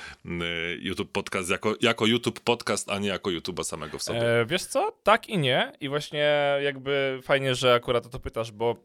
YouTube 0.78 1.12
Podcast 1.12 1.50
jako, 1.50 1.74
jako 1.80 2.06
YouTube 2.06 2.40
Podcast, 2.40 2.90
a 2.90 2.98
nie 2.98 3.08
jako 3.08 3.30
YouTube'a 3.30 3.64
samego 3.64 3.98
w 3.98 4.02
sobie. 4.02 4.40
E, 4.40 4.46
wiesz 4.46 4.64
co? 4.64 4.92
Tak 5.02 5.28
i 5.28 5.38
nie. 5.38 5.72
I 5.80 5.88
właśnie 5.88 6.58
jakby 6.62 7.20
fajnie, 7.22 7.54
że 7.54 7.74
akurat 7.74 8.06
o 8.06 8.08
to 8.08 8.18
pytasz, 8.20 8.52
bo 8.52 8.76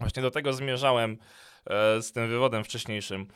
właśnie 0.00 0.22
do 0.22 0.30
tego 0.30 0.52
zmierzałem 0.52 1.18
e, 1.66 2.02
z 2.02 2.12
tym 2.12 2.28
wywodem 2.28 2.64
wcześniejszym. 2.64 3.26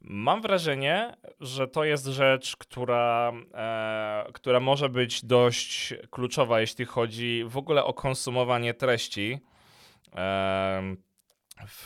Mam 0.00 0.42
wrażenie, 0.42 1.16
że 1.40 1.68
to 1.68 1.84
jest 1.84 2.06
rzecz, 2.06 2.56
która, 2.56 3.32
e, 3.54 4.32
która 4.32 4.60
może 4.60 4.88
być 4.88 5.24
dość 5.24 5.94
kluczowa, 6.10 6.60
jeśli 6.60 6.84
chodzi 6.84 7.44
w 7.46 7.56
ogóle 7.56 7.84
o 7.84 7.94
konsumowanie 7.94 8.74
treści. 8.74 9.38
E, 10.16 10.96
w, 11.66 11.84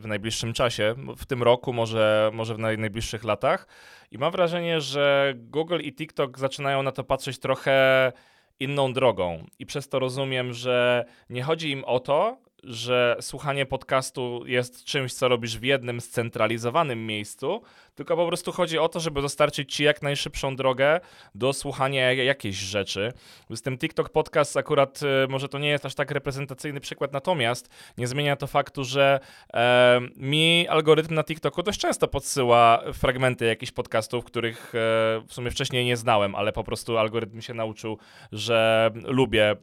w, 0.00 0.06
najbliższym 0.06 0.52
czasie, 0.52 0.94
w 1.16 1.26
tym 1.26 1.42
roku, 1.42 1.72
może, 1.72 2.30
może 2.32 2.54
w 2.54 2.58
najbliższych 2.58 3.24
latach. 3.24 3.68
I 4.10 4.18
mam 4.18 4.32
wrażenie, 4.32 4.80
że 4.80 5.34
Google 5.36 5.80
i 5.80 5.94
TikTok 5.94 6.38
zaczynają 6.38 6.82
na 6.82 6.92
to 6.92 7.04
patrzeć 7.04 7.38
trochę 7.38 8.12
inną 8.60 8.92
drogą. 8.92 9.46
I 9.58 9.66
przez 9.66 9.88
to 9.88 9.98
rozumiem, 9.98 10.52
że 10.52 11.04
nie 11.30 11.42
chodzi 11.42 11.70
im 11.70 11.84
o 11.84 12.00
to, 12.00 12.38
że 12.62 13.16
słuchanie 13.20 13.66
podcastu 13.66 14.42
jest 14.46 14.84
czymś, 14.84 15.14
co 15.14 15.28
robisz 15.28 15.58
w 15.58 15.62
jednym 15.62 16.00
scentralizowanym 16.00 17.06
miejscu, 17.06 17.62
tylko 17.94 18.16
po 18.16 18.26
prostu 18.26 18.52
chodzi 18.52 18.78
o 18.78 18.88
to, 18.88 19.00
żeby 19.00 19.22
dostarczyć 19.22 19.74
ci 19.74 19.84
jak 19.84 20.02
najszybszą 20.02 20.56
drogę 20.56 21.00
do 21.34 21.52
słuchania 21.52 22.12
jakiejś 22.12 22.56
rzeczy. 22.56 23.12
Z 23.50 23.62
tym 23.62 23.78
TikTok 23.78 24.08
Podcast 24.08 24.56
akurat 24.56 25.00
y, 25.02 25.28
może 25.28 25.48
to 25.48 25.58
nie 25.58 25.68
jest 25.68 25.86
aż 25.86 25.94
tak 25.94 26.10
reprezentacyjny 26.10 26.80
przykład, 26.80 27.12
natomiast 27.12 27.68
nie 27.98 28.06
zmienia 28.06 28.36
to 28.36 28.46
faktu, 28.46 28.84
że 28.84 29.20
e, 29.54 30.00
mi 30.16 30.68
algorytm 30.68 31.14
na 31.14 31.24
TikToku 31.24 31.62
dość 31.62 31.80
często 31.80 32.08
podsyła 32.08 32.82
fragmenty 32.92 33.44
jakichś 33.44 33.72
podcastów, 33.72 34.24
których 34.24 34.74
e, 34.74 34.78
w 35.26 35.32
sumie 35.32 35.50
wcześniej 35.50 35.84
nie 35.84 35.96
znałem, 35.96 36.34
ale 36.34 36.52
po 36.52 36.64
prostu 36.64 36.98
algorytm 36.98 37.40
się 37.40 37.54
nauczył, 37.54 37.98
że 38.32 38.90
lubię 39.04 39.56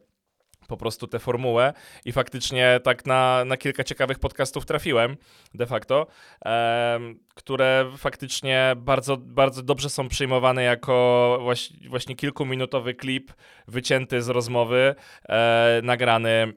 po 0.68 0.76
prostu 0.76 1.06
tę 1.06 1.18
formułę 1.18 1.72
i 2.04 2.12
faktycznie 2.12 2.80
tak 2.82 3.06
na, 3.06 3.44
na 3.44 3.56
kilka 3.56 3.84
ciekawych 3.84 4.18
podcastów 4.18 4.66
trafiłem 4.66 5.16
de 5.54 5.66
facto, 5.66 6.06
e, 6.44 7.00
które 7.34 7.90
faktycznie 7.96 8.72
bardzo, 8.76 9.16
bardzo 9.16 9.62
dobrze 9.62 9.90
są 9.90 10.08
przyjmowane 10.08 10.62
jako 10.62 11.38
właśnie, 11.42 11.88
właśnie 11.88 12.16
kilkuminutowy 12.16 12.94
klip 12.94 13.32
wycięty 13.68 14.22
z 14.22 14.28
rozmowy, 14.28 14.94
e, 15.28 15.80
nagrany 15.82 16.52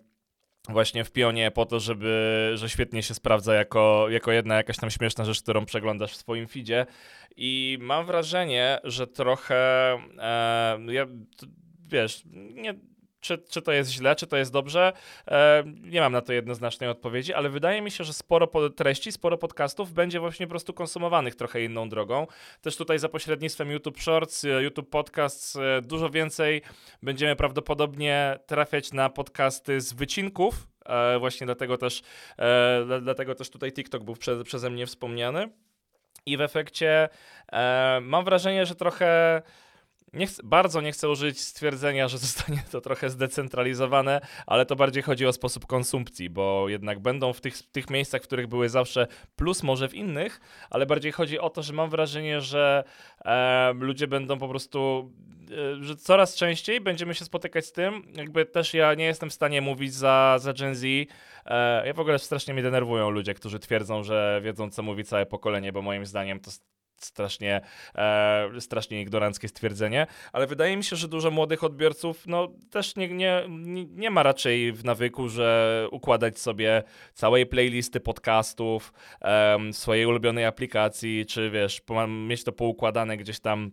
właśnie 0.70 1.04
w 1.04 1.12
pionie 1.12 1.52
po 1.52 1.66
to, 1.66 1.80
żeby, 1.80 2.52
że 2.56 2.70
świetnie 2.70 3.04
się 3.04 3.14
sprawdza 3.14 3.54
jako, 3.54 4.06
jako 4.10 4.32
jedna 4.32 4.56
jakaś 4.56 4.78
tam 4.78 4.90
śmieszna 4.90 5.26
rzecz, 5.26 5.42
którą 5.42 5.66
przeglądasz 5.66 6.12
w 6.12 6.18
swoim 6.18 6.48
feedzie. 6.48 6.86
I 7.36 7.78
mam 7.82 8.06
wrażenie, 8.06 8.80
że 8.84 9.08
trochę 9.08 9.56
e, 10.18 10.80
ja, 10.88 11.06
wiesz, 11.88 12.24
nie 12.54 12.74
czy, 13.20 13.38
czy 13.38 13.62
to 13.62 13.72
jest 13.72 13.92
źle, 13.92 14.16
czy 14.16 14.28
to 14.28 14.38
jest 14.38 14.52
dobrze? 14.52 14.94
E, 15.28 15.64
nie 15.66 16.02
mam 16.02 16.12
na 16.12 16.22
to 16.22 16.34
jednoznacznej 16.34 16.90
odpowiedzi, 16.90 17.34
ale 17.34 17.50
wydaje 17.50 17.82
mi 17.82 17.92
się, 17.92 18.04
że 18.04 18.14
sporo 18.14 18.48
treści, 18.70 19.12
sporo 19.12 19.38
podcastów 19.38 19.94
będzie 19.94 20.20
właśnie 20.20 20.48
po 20.48 20.50
prostu 20.50 20.74
konsumowanych 20.74 21.36
trochę 21.36 21.64
inną 21.64 21.90
drogą. 21.90 22.28
Też 22.62 22.78
tutaj 22.78 23.00
za 23.00 23.10
pośrednictwem 23.10 23.72
YouTube 23.72 24.00
Shorts, 24.00 24.46
e, 24.46 24.48
YouTube 24.64 24.90
Podcasts 24.90 25.56
e, 25.56 25.82
dużo 25.82 26.10
więcej 26.10 26.62
będziemy 27.04 27.36
prawdopodobnie 27.36 28.40
trafiać 28.46 28.94
na 28.94 29.10
podcasty 29.10 29.82
z 29.82 29.94
wycinków. 29.94 30.68
E, 30.86 31.20
właśnie 31.20 31.46
dlatego 31.46 31.78
też, 31.78 32.02
e, 32.40 33.00
dlatego 33.02 33.36
też 33.36 33.50
tutaj 33.50 33.74
TikTok 33.74 34.04
był 34.04 34.16
prze, 34.16 34.44
przeze 34.44 34.70
mnie 34.70 34.86
wspomniany. 34.86 35.50
I 36.26 36.38
w 36.38 36.42
efekcie 36.42 37.10
e, 37.52 38.00
mam 38.02 38.26
wrażenie, 38.26 38.66
że 38.66 38.76
trochę 38.76 39.42
nie 40.14 40.28
bardzo 40.44 40.82
nie 40.82 40.92
chcę 40.92 41.10
użyć 41.10 41.42
stwierdzenia, 41.42 42.08
że 42.08 42.18
zostanie 42.28 42.64
to 42.72 42.82
trochę 42.82 43.10
zdecentralizowane, 43.10 44.22
ale 44.46 44.66
to 44.66 44.76
bardziej 44.76 45.04
chodzi 45.04 45.26
o 45.26 45.34
sposób 45.34 45.66
konsumpcji, 45.66 46.30
bo 46.30 46.70
jednak 46.70 47.00
będą 47.00 47.34
w 47.34 47.42
tych, 47.42 47.72
tych 47.72 47.90
miejscach, 47.90 48.22
w 48.22 48.24
których 48.24 48.48
były 48.48 48.70
zawsze, 48.70 49.08
plus 49.36 49.64
może 49.64 49.90
w 49.90 49.94
innych, 49.94 50.40
ale 50.70 50.86
bardziej 50.86 51.12
chodzi 51.12 51.40
o 51.40 51.50
to, 51.50 51.64
że 51.64 51.74
mam 51.74 51.90
wrażenie, 51.90 52.42
że 52.42 52.84
e, 53.26 53.74
ludzie 53.74 54.08
będą 54.08 54.38
po 54.38 54.50
prostu, 54.50 55.12
e, 55.52 55.84
że 55.84 55.96
coraz 55.96 56.36
częściej 56.36 56.82
będziemy 56.82 57.16
się 57.16 57.26
spotykać 57.26 57.66
z 57.66 57.72
tym, 57.72 58.04
jakby 58.16 58.46
też 58.46 58.74
ja 58.74 58.94
nie 58.94 59.06
jestem 59.06 59.30
w 59.30 59.34
stanie 59.34 59.62
mówić 59.62 59.94
za, 59.94 60.38
za 60.40 60.54
Gen 60.54 60.76
Z, 60.76 60.84
e, 61.46 61.88
ja 61.88 61.94
w 61.94 62.00
ogóle 62.00 62.20
strasznie 62.20 62.54
mnie 62.54 62.64
denerwują 62.64 63.10
ludzie, 63.10 63.34
którzy 63.34 63.60
twierdzą, 63.60 64.04
że 64.04 64.42
wiedzą, 64.44 64.70
co 64.70 64.84
mówi 64.84 65.04
całe 65.04 65.26
pokolenie, 65.26 65.74
bo 65.74 65.82
moim 65.82 66.06
zdaniem 66.06 66.40
to 66.40 66.52
strasznie, 67.06 67.62
e, 67.96 68.50
strasznie 68.60 69.02
ignoranckie 69.02 69.48
stwierdzenie, 69.48 70.08
ale 70.34 70.48
wydaje 70.48 70.78
mi 70.78 70.84
się, 70.84 70.96
że 70.96 71.08
dużo 71.08 71.32
młodych 71.32 71.64
odbiorców 71.64 72.28
no, 72.28 72.48
też 72.72 72.96
nie, 72.96 73.08
nie, 73.08 73.48
nie 73.96 74.10
ma 74.10 74.24
raczej 74.24 74.74
w 74.74 74.86
nawyku, 74.86 75.30
że 75.30 75.88
układać 75.92 76.40
sobie 76.40 76.84
całej 77.14 77.46
playlisty 77.46 78.00
podcastów 78.00 78.94
e, 79.22 79.58
swojej 79.72 80.06
ulubionej 80.06 80.46
aplikacji, 80.46 81.26
czy 81.26 81.50
wiesz, 81.50 81.82
mieć 82.08 82.44
to 82.44 82.52
poukładane 82.52 83.18
gdzieś 83.18 83.40
tam 83.40 83.72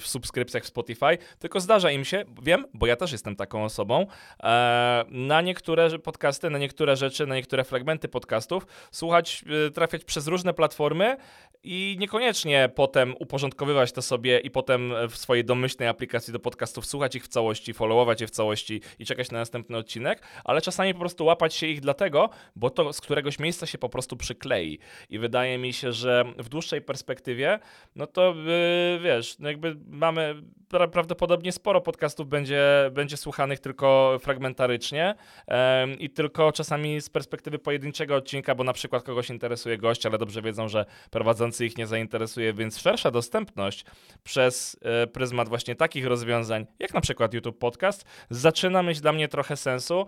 w 0.00 0.02
subskrypcjach 0.04 0.62
w 0.62 0.66
Spotify, 0.66 1.18
tylko 1.38 1.60
zdarza 1.60 1.90
im 1.90 2.04
się, 2.04 2.24
wiem, 2.42 2.66
bo 2.74 2.86
ja 2.86 2.96
też 2.96 3.12
jestem 3.12 3.36
taką 3.36 3.64
osobą, 3.64 4.06
e, 4.42 5.04
na 5.08 5.40
niektóre 5.40 5.98
podcasty, 5.98 6.50
na 6.50 6.58
niektóre 6.58 6.96
rzeczy, 6.96 7.26
na 7.26 7.34
niektóre 7.34 7.64
fragmenty 7.64 8.08
podcastów 8.08 8.66
słuchać, 8.90 9.44
e, 9.66 9.70
trafiać 9.70 10.04
przez 10.04 10.26
różne 10.26 10.54
platformy 10.54 11.16
i 11.62 11.96
niekoniecznie 11.98 12.70
potem 12.74 13.14
uporządkowywać 13.18 13.92
to 13.92 14.02
sobie 14.02 14.38
i 14.38 14.50
potem 14.50 14.92
w 15.10 15.16
swojej 15.16 15.44
domyślnej 15.44 15.88
aplikacji 15.88 16.32
do 16.32 16.38
podcastów 16.38 16.86
słuchać 16.86 17.14
ich 17.14 17.24
w 17.24 17.28
całości, 17.28 17.74
followować 17.74 18.20
je 18.20 18.26
w 18.26 18.30
całości 18.30 18.80
i 18.98 19.06
czekać 19.06 19.30
na 19.30 19.38
następny 19.38 19.76
odcinek, 19.76 20.22
ale 20.44 20.60
czasami 20.60 20.94
po 20.94 21.00
prostu 21.00 21.24
łapać 21.24 21.54
się 21.54 21.66
ich 21.66 21.80
dlatego, 21.80 22.30
bo 22.56 22.70
to 22.70 22.92
z 22.92 23.00
któregoś 23.00 23.38
miejsca 23.38 23.66
się 23.66 23.78
po 23.78 23.88
prostu 23.88 24.16
przyklei. 24.16 24.78
I 25.10 25.18
wydaje 25.18 25.58
mi 25.58 25.72
się, 25.72 25.92
że 25.92 26.24
w 26.38 26.48
dłuższej 26.48 26.82
perspektywie, 26.82 27.58
no 27.96 28.06
to 28.06 28.34
yy, 28.34 29.00
wiesz, 29.00 29.19
no 29.38 29.48
jakby 29.48 29.76
mamy 29.86 30.42
pra 30.68 30.88
prawdopodobnie 30.88 31.52
sporo 31.52 31.80
podcastów 31.80 32.28
będzie, 32.28 32.90
będzie 32.92 33.16
słuchanych 33.16 33.60
tylko 33.60 34.18
fragmentarycznie 34.22 35.14
yy, 35.48 35.54
i 35.94 36.10
tylko 36.10 36.52
czasami 36.52 37.00
z 37.00 37.10
perspektywy 37.10 37.58
pojedynczego 37.58 38.16
odcinka, 38.16 38.54
bo 38.54 38.64
na 38.64 38.72
przykład 38.72 39.02
kogoś 39.02 39.30
interesuje 39.30 39.78
gość, 39.78 40.06
ale 40.06 40.18
dobrze 40.18 40.42
wiedzą, 40.42 40.68
że 40.68 40.86
prowadzący 41.10 41.66
ich 41.66 41.78
nie 41.78 41.86
zainteresuje, 41.86 42.52
więc 42.52 42.78
szersza 42.78 43.10
dostępność 43.10 43.84
przez 44.24 44.76
e, 44.82 45.06
pryzmat 45.06 45.48
właśnie 45.48 45.74
takich 45.74 46.06
rozwiązań, 46.06 46.66
jak 46.78 46.94
na 46.94 47.00
przykład 47.00 47.34
YouTube 47.34 47.58
Podcast, 47.58 48.04
zaczyna 48.30 48.82
mieć 48.82 49.00
dla 49.00 49.12
mnie 49.12 49.28
trochę 49.28 49.56
sensu, 49.56 50.06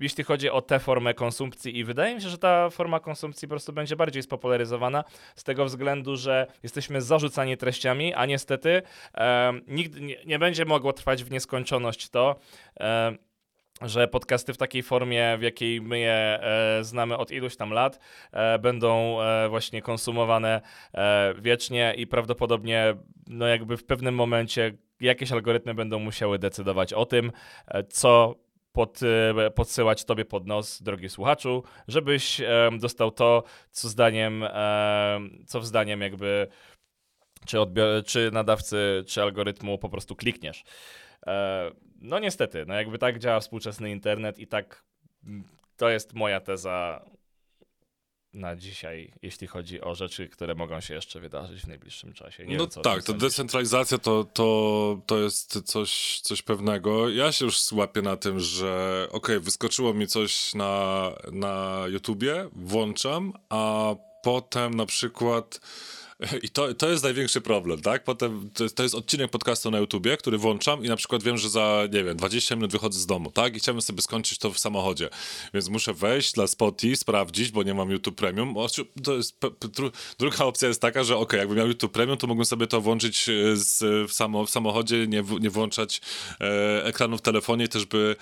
jeśli 0.00 0.24
chodzi 0.24 0.50
o 0.50 0.62
tę 0.62 0.78
formę 0.78 1.14
konsumpcji 1.14 1.78
i 1.78 1.84
wydaje 1.84 2.14
mi 2.14 2.22
się, 2.22 2.28
że 2.28 2.38
ta 2.38 2.70
forma 2.70 3.00
konsumpcji 3.00 3.48
po 3.48 3.52
prostu 3.52 3.72
będzie 3.72 3.96
bardziej 3.96 4.22
spopularyzowana 4.22 5.04
z 5.36 5.44
tego 5.44 5.64
względu, 5.64 6.16
że 6.16 6.46
jesteśmy 6.62 7.00
zarzucani 7.00 7.56
treściami, 7.56 7.91
a 8.14 8.26
niestety 8.26 8.82
nigdy 9.68 10.00
nie, 10.00 10.16
nie 10.26 10.38
będzie 10.38 10.64
mogło 10.64 10.92
trwać 10.92 11.24
w 11.24 11.30
nieskończoność 11.30 12.08
to, 12.08 12.36
że 13.88 14.08
podcasty 14.08 14.52
w 14.52 14.56
takiej 14.56 14.82
formie, 14.82 15.36
w 15.38 15.42
jakiej 15.42 15.80
my 15.80 15.98
je 15.98 16.12
e, 16.12 16.84
znamy 16.84 17.16
od 17.16 17.30
iluś 17.30 17.56
tam 17.56 17.70
lat, 17.70 17.98
e, 18.32 18.58
będą 18.58 19.22
e, 19.22 19.48
właśnie 19.48 19.82
konsumowane 19.82 20.60
e, 20.94 21.34
wiecznie 21.38 21.94
i 21.96 22.06
prawdopodobnie 22.06 22.94
no 23.26 23.46
jakby 23.46 23.76
w 23.76 23.84
pewnym 23.84 24.14
momencie 24.14 24.72
jakieś 25.00 25.32
algorytmy 25.32 25.74
będą 25.74 25.98
musiały 25.98 26.38
decydować 26.38 26.92
o 26.92 27.06
tym, 27.06 27.32
e, 27.68 27.84
co 27.84 28.34
pod, 28.72 29.00
e, 29.46 29.50
podsyłać 29.50 30.04
tobie 30.04 30.24
pod 30.24 30.46
nos, 30.46 30.82
drogi 30.82 31.08
słuchaczu, 31.08 31.62
żebyś 31.88 32.40
dostał 32.78 33.10
to, 33.10 33.42
co 33.70 33.88
zdaniem, 33.88 34.44
co 35.46 35.60
w 35.60 35.66
zdaniem 35.66 36.00
jakby 36.00 36.46
czy, 37.46 37.56
odbior- 37.56 38.04
czy 38.04 38.30
nadawcy, 38.32 39.04
czy 39.06 39.22
algorytmu 39.22 39.78
po 39.78 39.88
prostu 39.88 40.16
klikniesz. 40.16 40.64
No 42.00 42.18
niestety, 42.18 42.64
no 42.66 42.74
jakby 42.74 42.98
tak 42.98 43.18
działa 43.18 43.40
współczesny 43.40 43.90
internet 43.90 44.38
i 44.38 44.46
tak 44.46 44.84
mm, 45.24 45.44
to 45.76 45.88
jest 45.88 46.14
moja 46.14 46.40
teza 46.40 47.04
na 48.34 48.56
dzisiaj, 48.56 49.12
jeśli 49.22 49.46
chodzi 49.46 49.80
o 49.80 49.94
rzeczy, 49.94 50.28
które 50.28 50.54
mogą 50.54 50.80
się 50.80 50.94
jeszcze 50.94 51.20
wydarzyć 51.20 51.62
w 51.62 51.66
najbliższym 51.66 52.12
czasie. 52.12 52.46
Nie 52.46 52.56
no 52.56 52.66
wiem, 52.66 52.82
tak, 52.82 53.02
to 53.02 53.12
decentralizacja 53.12 53.98
to, 53.98 54.24
to, 54.24 55.00
to 55.06 55.18
jest 55.18 55.62
coś, 55.62 56.20
coś 56.20 56.42
pewnego. 56.42 57.08
Ja 57.08 57.32
się 57.32 57.44
już 57.44 57.72
łapię 57.72 58.02
na 58.02 58.16
tym, 58.16 58.40
że 58.40 59.06
okay, 59.10 59.40
wyskoczyło 59.40 59.94
mi 59.94 60.06
coś 60.06 60.54
na, 60.54 61.10
na 61.32 61.84
YouTubie, 61.88 62.48
włączam, 62.52 63.32
a 63.48 63.94
potem 64.22 64.74
na 64.74 64.86
przykład 64.86 65.60
i 66.42 66.48
to, 66.48 66.74
to 66.74 66.90
jest 66.90 67.04
największy 67.04 67.40
problem, 67.40 67.80
tak? 67.80 68.04
Potem 68.04 68.50
to, 68.54 68.68
to, 68.68 68.82
jest 68.82 68.94
odcinek 68.94 69.30
podcastu 69.30 69.70
na 69.70 69.78
YouTubie, 69.78 70.16
który 70.16 70.38
włączam 70.38 70.84
i 70.84 70.88
na 70.88 70.96
przykład 70.96 71.22
wiem, 71.22 71.38
że 71.38 71.48
za, 71.48 71.82
nie 71.92 72.04
wiem, 72.04 72.16
20 72.16 72.56
minut 72.56 72.72
wychodzę 72.72 72.98
z 72.98 73.06
domu, 73.06 73.30
tak? 73.30 73.56
I 73.56 73.58
chciałbym 73.58 73.82
sobie 73.82 74.02
skończyć 74.02 74.38
to 74.38 74.50
w 74.50 74.58
samochodzie. 74.58 75.08
Więc 75.54 75.68
muszę 75.68 75.94
wejść 75.94 76.32
dla 76.32 76.46
Spotify, 76.46 76.96
sprawdzić, 76.96 77.50
bo 77.50 77.62
nie 77.62 77.74
mam 77.74 77.90
YouTube 77.90 78.16
Premium. 78.16 78.54
To 79.04 79.16
jest, 79.16 79.36
druga 80.18 80.44
opcja 80.44 80.68
jest 80.68 80.80
taka, 80.80 81.04
że 81.04 81.16
ok, 81.16 81.32
jakbym 81.32 81.56
miał 81.56 81.68
YouTube 81.68 81.92
Premium, 81.92 82.18
to 82.18 82.26
mógłbym 82.26 82.46
sobie 82.46 82.66
to 82.66 82.80
włączyć 82.80 83.28
e, 83.28 83.56
z, 83.56 84.10
w, 84.10 84.12
samo, 84.12 84.46
w 84.46 84.50
samochodzie, 84.50 85.06
nie, 85.06 85.24
nie 85.40 85.50
włączać 85.50 86.00
e, 86.40 86.84
ekranu 86.84 87.18
w 87.18 87.22
telefonie 87.22 87.68
też 87.68 87.86
by, 87.86 88.16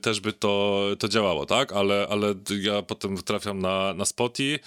też 0.00 0.20
by 0.20 0.32
to, 0.32 0.82
to 0.98 1.08
działało, 1.08 1.46
tak? 1.46 1.72
Ale, 1.72 2.06
ale 2.10 2.34
ja 2.60 2.82
potem 2.82 3.16
trafiam 3.16 3.58
na, 3.58 3.94
na 3.94 4.04
Spotify, 4.04 4.58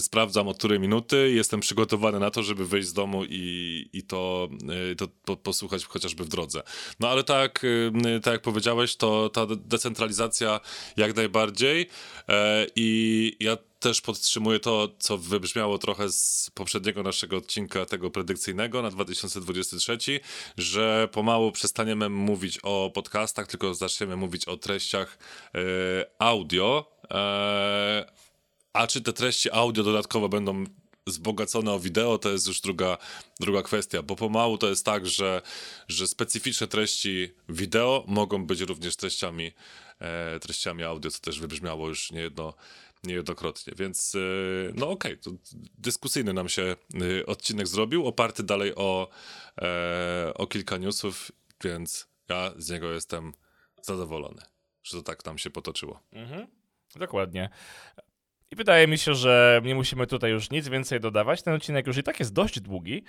sprawdzam 0.00 0.48
o 0.48 0.54
której 0.54 0.80
minuty, 0.80 1.32
jestem 1.34 1.60
przygotowany 1.60 2.05
na 2.12 2.30
to, 2.30 2.42
żeby 2.42 2.66
wyjść 2.66 2.88
z 2.88 2.92
domu 2.92 3.24
i, 3.28 3.88
i 3.92 4.02
to, 4.02 4.48
y, 4.92 4.96
to, 4.96 5.36
posłuchać 5.36 5.84
chociażby 5.84 6.24
w 6.24 6.28
drodze. 6.28 6.62
No 7.00 7.08
ale 7.08 7.24
tak, 7.24 7.64
y, 7.64 7.92
tak 8.22 8.32
jak 8.32 8.42
powiedziałeś, 8.42 8.96
to 8.96 9.28
ta 9.28 9.46
decentralizacja 9.46 10.60
jak 10.96 11.16
najbardziej 11.16 11.88
e, 12.28 12.66
i 12.76 13.36
ja 13.40 13.56
też 13.80 14.00
podtrzymuje 14.00 14.60
to, 14.60 14.88
co 14.98 15.18
wybrzmiało 15.18 15.78
trochę 15.78 16.12
z 16.12 16.50
poprzedniego 16.54 17.02
naszego 17.02 17.36
odcinka, 17.36 17.86
tego 17.86 18.10
predykcyjnego 18.10 18.82
na 18.82 18.90
2023, 18.90 20.20
że 20.58 21.08
pomału 21.12 21.52
przestaniemy 21.52 22.08
mówić 22.08 22.58
o 22.62 22.90
podcastach, 22.94 23.46
tylko 23.46 23.74
zaczniemy 23.74 24.16
mówić 24.16 24.44
o 24.44 24.56
treściach 24.56 25.18
e, 25.54 25.58
audio. 26.18 26.92
E, 27.10 28.06
a 28.72 28.86
czy 28.86 29.00
te 29.00 29.12
treści 29.12 29.50
audio 29.52 29.84
dodatkowo 29.84 30.28
będą 30.28 30.64
wzbogacone 31.06 31.72
o 31.72 31.80
wideo, 31.80 32.18
to 32.18 32.30
jest 32.30 32.46
już 32.46 32.60
druga, 32.60 32.98
druga 33.40 33.62
kwestia, 33.62 34.02
bo 34.02 34.16
pomału 34.16 34.58
to 34.58 34.68
jest 34.68 34.84
tak, 34.84 35.06
że, 35.06 35.42
że 35.88 36.06
specyficzne 36.06 36.66
treści 36.66 37.34
wideo 37.48 38.04
mogą 38.06 38.46
być 38.46 38.60
również 38.60 38.96
treściami, 38.96 39.52
e, 39.98 40.40
treściami 40.40 40.82
audio, 40.82 41.10
co 41.10 41.20
też 41.20 41.40
wybrzmiało 41.40 41.88
już 41.88 42.12
niejedno, 42.12 42.54
niejednokrotnie, 43.04 43.72
więc 43.76 44.14
e, 44.14 44.18
no 44.74 44.90
okej, 44.90 45.12
okay, 45.12 45.22
to 45.22 45.30
dyskusyjny 45.78 46.32
nam 46.32 46.48
się 46.48 46.62
e, 47.22 47.26
odcinek 47.26 47.66
zrobił, 47.66 48.06
oparty 48.06 48.42
dalej 48.42 48.74
o, 48.74 49.08
e, 49.62 50.32
o 50.34 50.46
kilka 50.46 50.76
newsów, 50.76 51.32
więc 51.64 52.08
ja 52.28 52.52
z 52.56 52.70
niego 52.70 52.92
jestem 52.92 53.32
zadowolony, 53.82 54.42
że 54.82 54.96
to 54.96 55.02
tak 55.02 55.24
nam 55.24 55.38
się 55.38 55.50
potoczyło. 55.50 56.00
Mhm. 56.12 56.46
Dokładnie. 56.96 57.50
I 58.50 58.56
wydaje 58.56 58.86
mi 58.86 58.98
się, 58.98 59.14
że 59.14 59.60
nie 59.64 59.74
musimy 59.74 60.06
tutaj 60.06 60.30
już 60.30 60.50
nic 60.50 60.68
więcej 60.68 61.00
dodawać. 61.00 61.42
Ten 61.42 61.54
odcinek 61.54 61.86
już 61.86 61.96
i 61.96 62.02
tak 62.02 62.18
jest 62.18 62.32
dość 62.32 62.60
długi, 62.60 63.04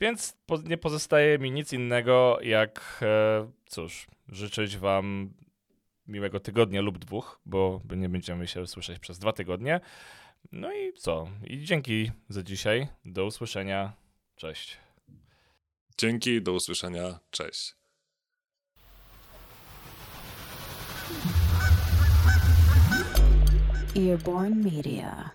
więc 0.00 0.36
nie 0.64 0.78
pozostaje 0.78 1.38
mi 1.38 1.50
nic 1.50 1.72
innego, 1.72 2.38
jak 2.42 3.00
e, 3.02 3.50
cóż, 3.66 4.06
życzyć 4.28 4.76
Wam 4.76 5.34
miłego 6.06 6.40
tygodnia 6.40 6.80
lub 6.80 6.98
dwóch, 6.98 7.40
bo 7.46 7.80
nie 7.96 8.08
będziemy 8.08 8.46
się 8.46 8.66
słyszeć 8.66 8.98
przez 8.98 9.18
dwa 9.18 9.32
tygodnie. 9.32 9.80
No 10.52 10.72
i 10.72 10.92
co? 10.92 11.28
I 11.44 11.64
dzięki 11.64 12.10
za 12.28 12.42
dzisiaj. 12.42 12.88
Do 13.04 13.24
usłyszenia. 13.24 13.92
Cześć. 14.36 14.76
Dzięki, 15.98 16.42
do 16.42 16.52
usłyszenia. 16.52 17.18
Cześć. 17.30 17.75
Earborn 23.96 24.62
Media. 24.62 25.32